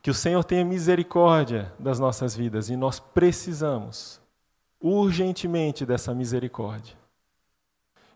Que 0.00 0.08
o 0.08 0.14
Senhor 0.14 0.44
tenha 0.44 0.64
misericórdia 0.64 1.74
das 1.80 1.98
nossas 1.98 2.36
vidas 2.36 2.70
e 2.70 2.76
nós 2.76 3.00
precisamos 3.00 4.20
urgentemente 4.80 5.84
dessa 5.84 6.14
misericórdia. 6.14 6.96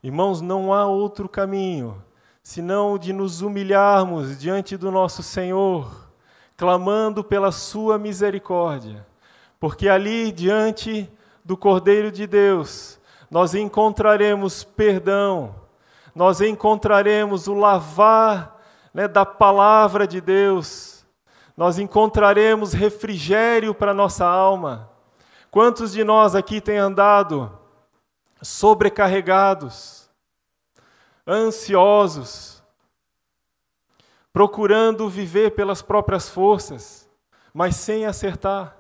Irmãos, 0.05 0.41
não 0.41 0.73
há 0.73 0.87
outro 0.87 1.29
caminho 1.29 2.01
senão 2.45 2.97
de 2.97 3.13
nos 3.13 3.43
humilharmos 3.43 4.39
diante 4.39 4.77
do 4.77 4.93
nosso 4.93 5.21
Senhor, 5.21 6.08
clamando 6.59 7.23
pela 7.23 7.53
Sua 7.53 7.97
misericórdia, 7.97 9.07
porque 9.61 9.89
ali, 9.89 10.33
diante 10.33 11.09
do 11.45 11.57
Cordeiro 11.57 12.11
de 12.11 12.27
Deus, 12.27 12.99
nós 13.31 13.55
encontraremos 13.55 14.65
perdão, 14.65 15.55
nós 16.13 16.41
encontraremos 16.41 17.47
o 17.47 17.55
lavar 17.55 18.61
né, 18.93 19.07
da 19.07 19.25
palavra 19.25 20.05
de 20.05 20.21
Deus, 20.21 21.07
nós 21.57 21.79
encontraremos 21.79 22.73
refrigério 22.73 23.73
para 23.73 23.95
nossa 23.95 24.27
alma. 24.27 24.91
Quantos 25.53 25.93
de 25.93 26.03
nós 26.03 26.35
aqui 26.35 26.61
têm 26.61 26.77
andado 26.77 27.57
sobrecarregados, 28.43 30.11
ansiosos, 31.27 32.58
procurando 34.39 35.09
viver 35.09 35.51
pelas 35.51 35.83
próprias 35.83 36.29
forças, 36.29 37.11
mas 37.53 37.75
sem 37.75 38.07
acertar? 38.07 38.77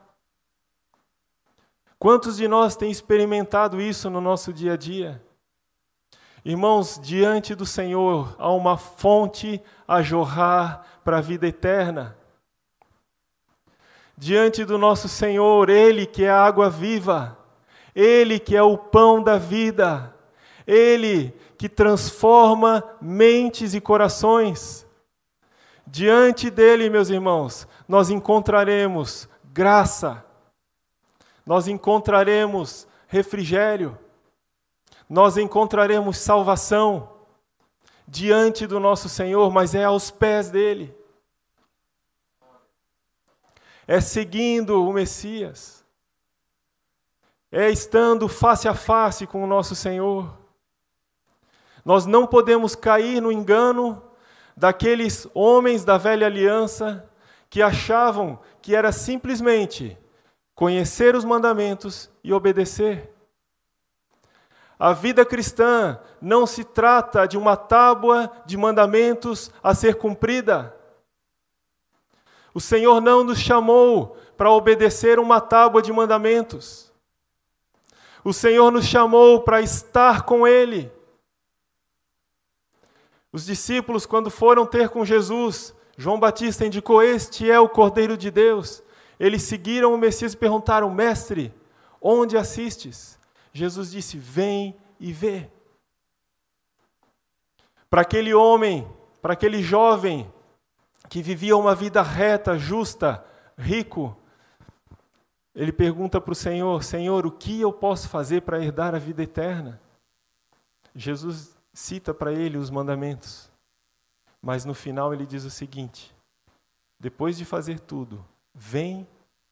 Quantos 1.98 2.36
de 2.36 2.46
nós 2.46 2.76
têm 2.76 2.92
experimentado 2.92 3.80
isso 3.80 4.08
no 4.08 4.20
nosso 4.20 4.52
dia 4.52 4.74
a 4.74 4.76
dia? 4.76 5.20
Irmãos, 6.44 7.00
diante 7.02 7.56
do 7.56 7.66
Senhor 7.66 8.36
há 8.38 8.52
uma 8.52 8.78
fonte 8.78 9.60
a 9.88 10.00
jorrar 10.00 10.86
para 11.02 11.18
a 11.18 11.20
vida 11.20 11.48
eterna 11.48 12.16
diante 14.16 14.64
do 14.64 14.78
nosso 14.78 15.08
Senhor, 15.08 15.68
Ele 15.68 16.06
que 16.06 16.22
é 16.22 16.30
a 16.30 16.40
água 16.40 16.70
viva, 16.70 17.36
Ele 17.96 18.38
que 18.38 18.54
é 18.54 18.62
o 18.62 18.78
pão 18.78 19.20
da 19.20 19.38
vida, 19.38 20.14
Ele 20.64 21.34
que 21.58 21.68
transforma 21.68 22.84
mentes 23.02 23.74
e 23.74 23.80
corações. 23.80 24.86
Diante 25.90 26.50
dele, 26.50 26.90
meus 26.90 27.08
irmãos, 27.08 27.66
nós 27.88 28.10
encontraremos 28.10 29.26
graça, 29.42 30.22
nós 31.46 31.66
encontraremos 31.66 32.86
refrigério, 33.06 33.98
nós 35.08 35.38
encontraremos 35.38 36.18
salvação 36.18 37.10
diante 38.06 38.66
do 38.66 38.78
nosso 38.78 39.08
Senhor, 39.08 39.50
mas 39.50 39.74
é 39.74 39.84
aos 39.84 40.10
pés 40.10 40.50
dele. 40.50 40.94
É 43.86 43.98
seguindo 43.98 44.86
o 44.86 44.92
Messias. 44.92 45.82
É 47.50 47.70
estando 47.70 48.28
face 48.28 48.68
a 48.68 48.74
face 48.74 49.26
com 49.26 49.42
o 49.42 49.46
nosso 49.46 49.74
Senhor. 49.74 50.36
Nós 51.82 52.04
não 52.04 52.26
podemos 52.26 52.74
cair 52.74 53.22
no 53.22 53.32
engano 53.32 54.02
daqueles 54.58 55.26
homens 55.32 55.84
da 55.84 55.96
velha 55.96 56.26
aliança 56.26 57.08
que 57.48 57.62
achavam 57.62 58.38
que 58.60 58.74
era 58.74 58.90
simplesmente 58.90 59.96
conhecer 60.52 61.14
os 61.14 61.24
mandamentos 61.24 62.10
e 62.24 62.32
obedecer. 62.32 63.08
A 64.76 64.92
vida 64.92 65.24
cristã 65.24 65.98
não 66.20 66.44
se 66.44 66.64
trata 66.64 67.26
de 67.26 67.38
uma 67.38 67.56
tábua 67.56 68.30
de 68.44 68.56
mandamentos 68.56 69.50
a 69.62 69.74
ser 69.74 69.94
cumprida. 69.94 70.74
O 72.52 72.60
Senhor 72.60 73.00
não 73.00 73.22
nos 73.22 73.38
chamou 73.38 74.16
para 74.36 74.50
obedecer 74.50 75.20
uma 75.20 75.40
tábua 75.40 75.80
de 75.80 75.92
mandamentos. 75.92 76.92
O 78.24 78.32
Senhor 78.32 78.72
nos 78.72 78.86
chamou 78.86 79.40
para 79.42 79.60
estar 79.60 80.22
com 80.22 80.46
Ele. 80.46 80.90
Os 83.32 83.44
discípulos, 83.44 84.06
quando 84.06 84.30
foram 84.30 84.64
ter 84.64 84.88
com 84.88 85.04
Jesus, 85.04 85.74
João 85.96 86.18
Batista 86.18 86.64
indicou: 86.64 87.02
Este 87.02 87.50
é 87.50 87.58
o 87.60 87.68
Cordeiro 87.68 88.16
de 88.16 88.30
Deus. 88.30 88.82
Eles 89.20 89.42
seguiram 89.42 89.92
o 89.92 89.98
Messias 89.98 90.32
e 90.32 90.36
perguntaram: 90.36 90.90
Mestre, 90.90 91.52
onde 92.00 92.36
assistes? 92.36 93.18
Jesus 93.52 93.90
disse: 93.90 94.16
Vem 94.16 94.76
e 94.98 95.12
vê. 95.12 95.50
Para 97.90 98.02
aquele 98.02 98.32
homem, 98.32 98.88
para 99.20 99.32
aquele 99.32 99.62
jovem 99.62 100.32
que 101.08 101.22
vivia 101.22 101.56
uma 101.56 101.74
vida 101.74 102.02
reta, 102.02 102.58
justa, 102.58 103.24
rico, 103.56 104.16
ele 105.54 105.72
pergunta 105.72 106.20
para 106.20 106.32
o 106.32 106.36
Senhor: 106.36 106.82
Senhor, 106.84 107.26
o 107.26 107.32
que 107.32 107.60
eu 107.60 107.72
posso 107.72 108.08
fazer 108.08 108.42
para 108.42 108.62
herdar 108.62 108.94
a 108.94 108.98
vida 108.98 109.22
eterna? 109.22 109.80
Jesus 110.94 111.57
cita 111.78 112.12
para 112.12 112.32
ele 112.32 112.58
os 112.58 112.70
mandamentos, 112.70 113.48
mas 114.42 114.64
no 114.64 114.74
final 114.74 115.14
ele 115.14 115.24
diz 115.24 115.44
o 115.44 115.50
seguinte: 115.50 116.12
depois 116.98 117.38
de 117.38 117.44
fazer 117.44 117.78
tudo, 117.78 118.26
vem 118.52 119.06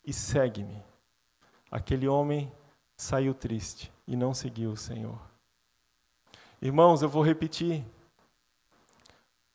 e 0.04 0.12
segue-me. 0.12 0.82
Aquele 1.70 2.08
homem 2.08 2.52
saiu 2.96 3.32
triste 3.32 3.92
e 4.08 4.16
não 4.16 4.34
seguiu 4.34 4.72
o 4.72 4.76
Senhor. 4.76 5.20
Irmãos, 6.60 7.00
eu 7.00 7.08
vou 7.08 7.22
repetir. 7.22 7.84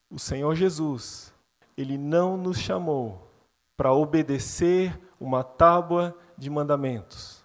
O 0.09 0.17
Senhor 0.17 0.55
Jesus, 0.55 1.33
ele 1.75 1.97
não 1.97 2.37
nos 2.37 2.57
chamou 2.57 3.29
para 3.75 3.93
obedecer 3.93 4.97
uma 5.19 5.43
tábua 5.43 6.17
de 6.37 6.49
mandamentos. 6.49 7.43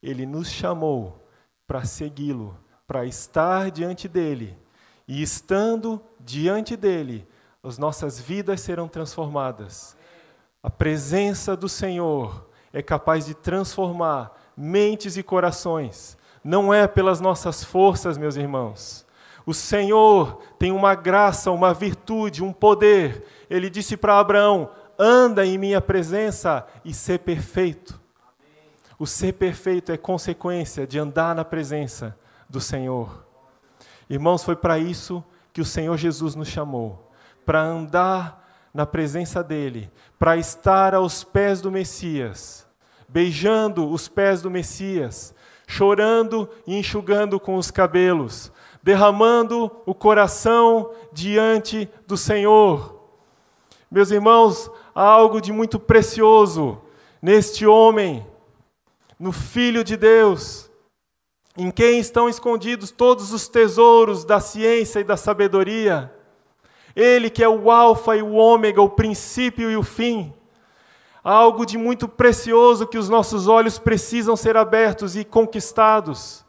Ele 0.00 0.24
nos 0.24 0.48
chamou 0.48 1.20
para 1.66 1.84
segui-lo 1.84 2.56
para 2.90 3.06
estar 3.06 3.70
diante 3.70 4.08
dele. 4.08 4.58
E 5.06 5.22
estando 5.22 6.02
diante 6.18 6.74
dele, 6.74 7.24
as 7.62 7.78
nossas 7.78 8.18
vidas 8.18 8.62
serão 8.62 8.88
transformadas. 8.88 9.96
A 10.60 10.68
presença 10.68 11.56
do 11.56 11.68
Senhor 11.68 12.50
é 12.72 12.82
capaz 12.82 13.26
de 13.26 13.32
transformar 13.32 14.36
mentes 14.56 15.16
e 15.16 15.22
corações. 15.22 16.18
Não 16.42 16.74
é 16.74 16.88
pelas 16.88 17.20
nossas 17.20 17.62
forças, 17.62 18.18
meus 18.18 18.34
irmãos. 18.34 19.06
O 19.46 19.54
Senhor 19.54 20.40
tem 20.58 20.72
uma 20.72 20.96
graça, 20.96 21.52
uma 21.52 21.72
virtude, 21.72 22.42
um 22.42 22.52
poder. 22.52 23.24
Ele 23.48 23.70
disse 23.70 23.96
para 23.96 24.18
Abraão: 24.18 24.68
anda 24.98 25.46
em 25.46 25.56
minha 25.56 25.80
presença 25.80 26.66
e 26.84 26.92
ser 26.92 27.20
perfeito. 27.20 28.00
O 28.98 29.06
ser 29.06 29.34
perfeito 29.34 29.92
é 29.92 29.96
consequência 29.96 30.88
de 30.88 30.98
andar 30.98 31.36
na 31.36 31.44
presença 31.44 32.18
do 32.50 32.60
Senhor. 32.60 33.24
Irmãos, 34.08 34.42
foi 34.42 34.56
para 34.56 34.78
isso 34.78 35.24
que 35.52 35.60
o 35.60 35.64
Senhor 35.64 35.96
Jesus 35.96 36.34
nos 36.34 36.48
chamou 36.48 37.10
para 37.46 37.62
andar 37.62 38.48
na 38.72 38.84
presença 38.84 39.42
dEle, 39.42 39.90
para 40.18 40.36
estar 40.36 40.94
aos 40.94 41.24
pés 41.24 41.60
do 41.60 41.70
Messias, 41.70 42.66
beijando 43.08 43.88
os 43.88 44.08
pés 44.08 44.42
do 44.42 44.50
Messias, 44.50 45.34
chorando 45.66 46.48
e 46.66 46.76
enxugando 46.76 47.40
com 47.40 47.56
os 47.56 47.70
cabelos, 47.70 48.52
derramando 48.82 49.70
o 49.86 49.94
coração 49.94 50.92
diante 51.12 51.88
do 52.06 52.16
Senhor. 52.16 53.00
Meus 53.90 54.10
irmãos, 54.10 54.70
há 54.94 55.02
algo 55.02 55.40
de 55.40 55.52
muito 55.52 55.78
precioso 55.78 56.80
neste 57.20 57.66
homem, 57.66 58.24
no 59.18 59.32
Filho 59.32 59.82
de 59.82 59.96
Deus, 59.96 60.69
em 61.60 61.70
quem 61.70 62.00
estão 62.00 62.26
escondidos 62.26 62.90
todos 62.90 63.34
os 63.34 63.46
tesouros 63.46 64.24
da 64.24 64.40
ciência 64.40 65.00
e 65.00 65.04
da 65.04 65.14
sabedoria. 65.14 66.10
Ele 66.96 67.28
que 67.28 67.44
é 67.44 67.48
o 67.48 67.70
Alfa 67.70 68.16
e 68.16 68.22
o 68.22 68.32
Ômega, 68.32 68.80
o 68.80 68.88
princípio 68.88 69.70
e 69.70 69.76
o 69.76 69.82
fim. 69.82 70.32
Algo 71.22 71.66
de 71.66 71.76
muito 71.76 72.08
precioso 72.08 72.86
que 72.86 72.96
os 72.96 73.10
nossos 73.10 73.46
olhos 73.46 73.78
precisam 73.78 74.36
ser 74.36 74.56
abertos 74.56 75.16
e 75.16 75.22
conquistados, 75.22 76.46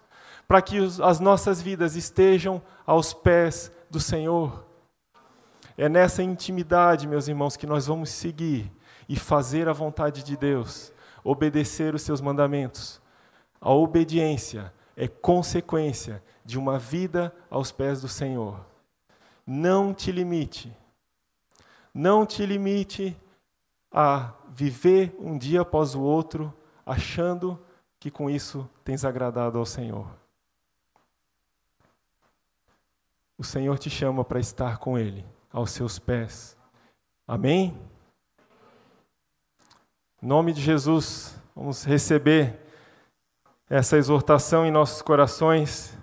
para 0.47 0.61
que 0.61 0.77
as 1.03 1.19
nossas 1.19 1.61
vidas 1.61 1.97
estejam 1.97 2.61
aos 2.87 3.13
pés 3.13 3.69
do 3.89 3.99
Senhor. 3.99 4.65
É 5.77 5.89
nessa 5.89 6.23
intimidade, 6.23 7.05
meus 7.05 7.27
irmãos, 7.27 7.57
que 7.57 7.67
nós 7.67 7.85
vamos 7.85 8.11
seguir 8.11 8.71
e 9.09 9.17
fazer 9.17 9.67
a 9.67 9.73
vontade 9.73 10.23
de 10.23 10.37
Deus, 10.37 10.93
obedecer 11.21 11.93
os 11.93 12.01
seus 12.01 12.21
mandamentos. 12.21 13.01
A 13.59 13.73
obediência 13.73 14.71
é 14.95 15.07
consequência 15.07 16.23
de 16.43 16.57
uma 16.57 16.77
vida 16.77 17.33
aos 17.49 17.71
pés 17.71 18.01
do 18.01 18.07
Senhor. 18.07 18.65
Não 19.45 19.93
te 19.93 20.11
limite. 20.11 20.75
Não 21.93 22.25
te 22.25 22.45
limite 22.45 23.17
a 23.91 24.33
viver 24.49 25.15
um 25.19 25.37
dia 25.37 25.61
após 25.61 25.95
o 25.95 26.01
outro 26.01 26.53
achando 26.85 27.59
que 27.99 28.09
com 28.09 28.29
isso 28.29 28.69
tens 28.83 29.05
agradado 29.05 29.57
ao 29.57 29.65
Senhor. 29.65 30.07
O 33.37 33.43
Senhor 33.43 33.77
te 33.77 33.89
chama 33.89 34.23
para 34.23 34.39
estar 34.39 34.77
com 34.77 34.97
Ele, 34.97 35.25
aos 35.51 35.71
seus 35.71 35.97
pés. 35.97 36.57
Amém? 37.27 37.77
Em 40.21 40.27
nome 40.27 40.53
de 40.53 40.61
Jesus, 40.61 41.35
vamos 41.55 41.83
receber 41.83 42.59
essa 43.71 43.95
exortação 43.95 44.65
em 44.65 44.69
nossos 44.69 45.01
corações, 45.01 45.97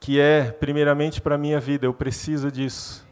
que 0.00 0.18
é, 0.18 0.50
primeiramente, 0.50 1.20
para 1.20 1.36
a 1.36 1.38
minha 1.38 1.60
vida, 1.60 1.86
eu 1.86 1.94
preciso 1.94 2.50
disso. 2.50 3.06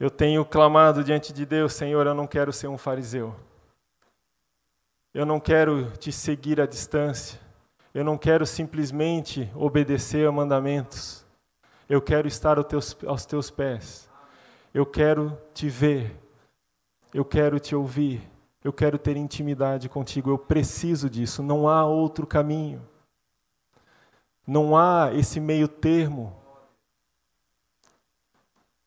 Eu 0.00 0.08
tenho 0.08 0.46
clamado 0.46 1.04
diante 1.04 1.30
de 1.30 1.44
Deus, 1.44 1.74
Senhor, 1.74 2.06
eu 2.06 2.14
não 2.14 2.26
quero 2.26 2.54
ser 2.54 2.68
um 2.68 2.78
fariseu. 2.78 3.36
Eu 5.12 5.26
não 5.26 5.38
quero 5.38 5.90
te 5.98 6.10
seguir 6.10 6.58
à 6.58 6.64
distância. 6.64 7.38
Eu 7.92 8.02
não 8.02 8.16
quero 8.16 8.46
simplesmente 8.46 9.52
obedecer 9.54 10.26
a 10.26 10.32
mandamentos. 10.32 11.22
Eu 11.86 12.00
quero 12.00 12.26
estar 12.26 12.56
aos 12.56 12.66
teus, 12.66 12.96
aos 13.06 13.26
teus 13.26 13.50
pés. 13.50 14.08
Eu 14.72 14.86
quero 14.86 15.38
te 15.52 15.68
ver. 15.68 16.18
Eu 17.12 17.26
quero 17.26 17.60
te 17.60 17.76
ouvir. 17.76 18.31
Eu 18.64 18.72
quero 18.72 18.98
ter 18.98 19.16
intimidade 19.16 19.88
contigo, 19.88 20.30
eu 20.30 20.38
preciso 20.38 21.10
disso, 21.10 21.42
não 21.42 21.68
há 21.68 21.84
outro 21.84 22.26
caminho. 22.26 22.80
Não 24.46 24.76
há 24.76 25.10
esse 25.14 25.40
meio 25.40 25.66
termo. 25.66 26.34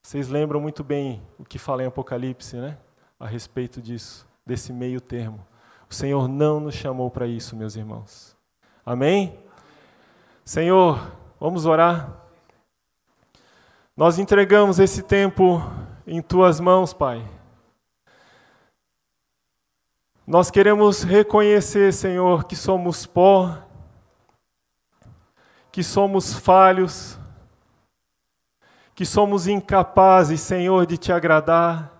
Vocês 0.01 0.30
lembram 0.30 0.61
muito 0.61 0.84
bem 0.84 1.21
o 1.38 1.43
que 1.43 1.57
fala 1.57 1.84
em 1.84 1.88
Apocalipse, 1.88 2.55
né? 2.57 2.78
A 3.19 3.26
respeito 3.26 3.82
disso, 3.82 4.28
desse 4.45 4.71
meio 4.71 5.01
termo. 5.01 5.45
O 5.89 5.93
Senhor 5.93 6.28
não 6.28 6.59
nos 6.59 6.76
chamou 6.76 7.09
para 7.09 7.28
isso, 7.28 7.55
meus 7.55 7.76
irmãos. 7.76 8.36
Amém? 8.86 9.38
Senhor, 10.43 11.11
vamos 11.39 11.65
orar. 11.65 12.21
Nós 13.97 14.19
entregamos 14.19 14.78
esse 14.78 15.01
tempo 15.01 15.61
em 16.05 16.21
tuas 16.21 16.59
mãos, 16.59 16.93
Pai. 16.93 17.26
Nós 20.28 20.49
queremos 20.49 21.03
reconhecer, 21.03 21.93
Senhor, 21.93 22.45
que 22.45 22.55
somos 22.55 23.05
pó, 23.05 23.55
que 25.71 25.84
somos 25.84 26.34
falhos, 26.34 27.19
que 28.95 29.05
somos 29.05 29.45
incapazes, 29.45 30.41
Senhor, 30.41 30.88
de 30.88 30.97
te 30.97 31.11
agradar 31.11 31.93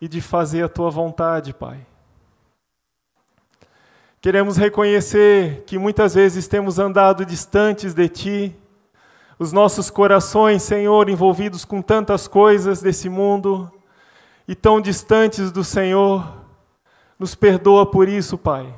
e 0.00 0.06
de 0.06 0.20
fazer 0.20 0.62
a 0.62 0.68
tua 0.68 0.90
vontade, 0.90 1.52
Pai. 1.52 1.84
Queremos 4.20 4.56
reconhecer 4.56 5.64
que 5.66 5.76
muitas 5.76 6.14
vezes 6.14 6.46
temos 6.46 6.78
andado 6.78 7.24
distantes 7.24 7.94
de 7.94 8.08
Ti, 8.08 8.56
os 9.40 9.52
nossos 9.52 9.90
corações, 9.90 10.62
Senhor, 10.62 11.08
envolvidos 11.08 11.64
com 11.64 11.82
tantas 11.82 12.28
coisas 12.28 12.80
desse 12.80 13.08
mundo 13.08 13.72
e 14.46 14.54
tão 14.54 14.80
distantes 14.80 15.50
do 15.50 15.64
Senhor. 15.64 16.35
Nos 17.18 17.34
perdoa 17.34 17.86
por 17.86 18.08
isso, 18.08 18.36
Pai. 18.36 18.72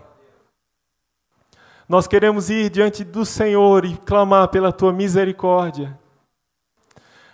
Nós 1.89 2.07
queremos 2.07 2.51
ir 2.51 2.71
diante 2.71 3.03
do 3.03 3.25
Senhor 3.25 3.85
e 3.85 3.97
clamar 3.97 4.49
pela 4.49 4.73
Tua 4.73 4.93
misericórdia. 4.93 5.99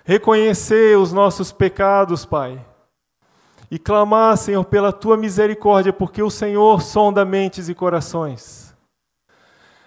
Reconhecer 0.04 0.96
os 0.98 1.12
nossos 1.12 1.50
pecados, 1.52 2.24
Pai 2.24 2.64
e 3.74 3.78
clamar, 3.78 4.36
Senhor, 4.36 4.64
pela 4.64 4.92
tua 4.92 5.16
misericórdia, 5.16 5.92
porque 5.92 6.22
o 6.22 6.30
Senhor 6.30 6.80
sonda 6.80 7.24
mentes 7.24 7.68
e 7.68 7.74
corações. 7.74 8.72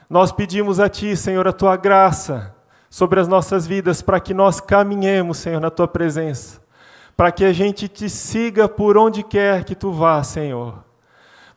Nós 0.10 0.30
pedimos 0.30 0.78
a 0.80 0.90
ti, 0.90 1.16
Senhor, 1.16 1.48
a 1.48 1.54
tua 1.54 1.78
graça 1.78 2.54
sobre 2.90 3.22
as 3.22 3.30
nossas 3.30 3.68
vidas 3.68 4.02
para 4.02 4.20
que 4.20 4.34
nós 4.34 4.60
caminhemos, 4.60 5.38
Senhor, 5.38 5.62
na 5.62 5.70
tua 5.70 5.88
presença, 5.88 6.62
para 7.16 7.32
que 7.32 7.46
a 7.46 7.54
gente 7.54 7.88
te 7.88 8.10
siga 8.10 8.68
por 8.68 8.98
onde 8.98 9.24
quer 9.24 9.64
que 9.64 9.74
tu 9.74 9.94
vá, 9.94 10.22
Senhor. 10.24 10.84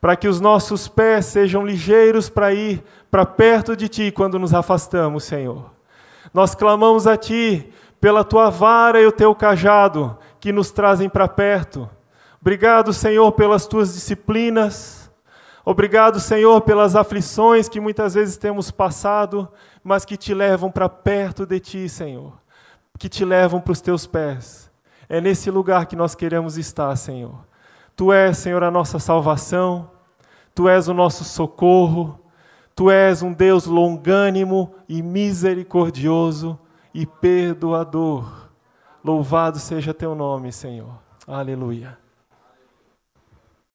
Para 0.01 0.16
que 0.16 0.28
os 0.28 0.40
nossos 0.40 0.88
pés 0.88 1.26
sejam 1.26 1.64
ligeiros 1.64 2.28
para 2.28 2.53
ir 2.53 2.82
para 3.11 3.26
perto 3.26 3.76
de 3.76 3.88
ti 3.88 4.11
quando 4.11 4.38
nos 4.38 4.55
afastamos, 4.55 5.24
Senhor. 5.24 5.70
Nós 6.32 6.55
clamamos 6.55 7.07
a 7.07 7.16
ti 7.16 7.70
pela 8.01 8.24
tua 8.24 8.51
vara 8.51 9.01
e 9.01 9.07
o 9.07 9.12
teu 9.12 9.34
cajado 9.34 10.16
que 10.38 10.53
nos 10.53 10.70
trazem 10.70 11.09
para 11.09 11.28
perto 11.28 11.88
Obrigado, 12.40 12.94
Senhor, 12.94 13.30
pelas 13.32 13.66
tuas 13.66 13.92
disciplinas. 13.92 15.11
Obrigado, 15.62 16.18
Senhor, 16.18 16.62
pelas 16.62 16.96
aflições 16.96 17.68
que 17.68 17.78
muitas 17.78 18.14
vezes 18.14 18.38
temos 18.38 18.70
passado, 18.70 19.46
mas 19.84 20.07
que 20.07 20.16
te 20.16 20.32
levam 20.32 20.70
para 20.70 20.88
perto 20.88 21.44
de 21.44 21.61
ti, 21.61 21.86
Senhor. 21.86 22.32
Que 22.98 23.11
te 23.11 23.26
levam 23.26 23.61
para 23.61 23.72
os 23.72 23.82
teus 23.82 24.07
pés. 24.07 24.70
É 25.07 25.20
nesse 25.20 25.51
lugar 25.51 25.84
que 25.84 25.94
nós 25.94 26.14
queremos 26.14 26.57
estar, 26.57 26.96
Senhor. 26.96 27.46
Tu 28.01 28.11
és, 28.14 28.38
Senhor, 28.38 28.64
a 28.64 28.70
nossa 28.70 28.98
salvação. 28.98 29.90
Tu 30.55 30.66
és 30.70 30.88
o 30.88 30.94
nosso 30.94 31.22
socorro. 31.22 32.18
Tu 32.74 32.90
és 32.90 33.22
um 33.22 33.30
Deus 33.30 33.66
longânimo 33.66 34.74
e 34.88 35.03
misericordioso 35.03 36.59
e 36.94 37.05
perdoador. 37.05 38.48
Louvado 39.05 39.59
seja 39.59 39.92
teu 39.92 40.14
nome, 40.14 40.51
Senhor. 40.51 40.94
Aleluia. 41.26 41.99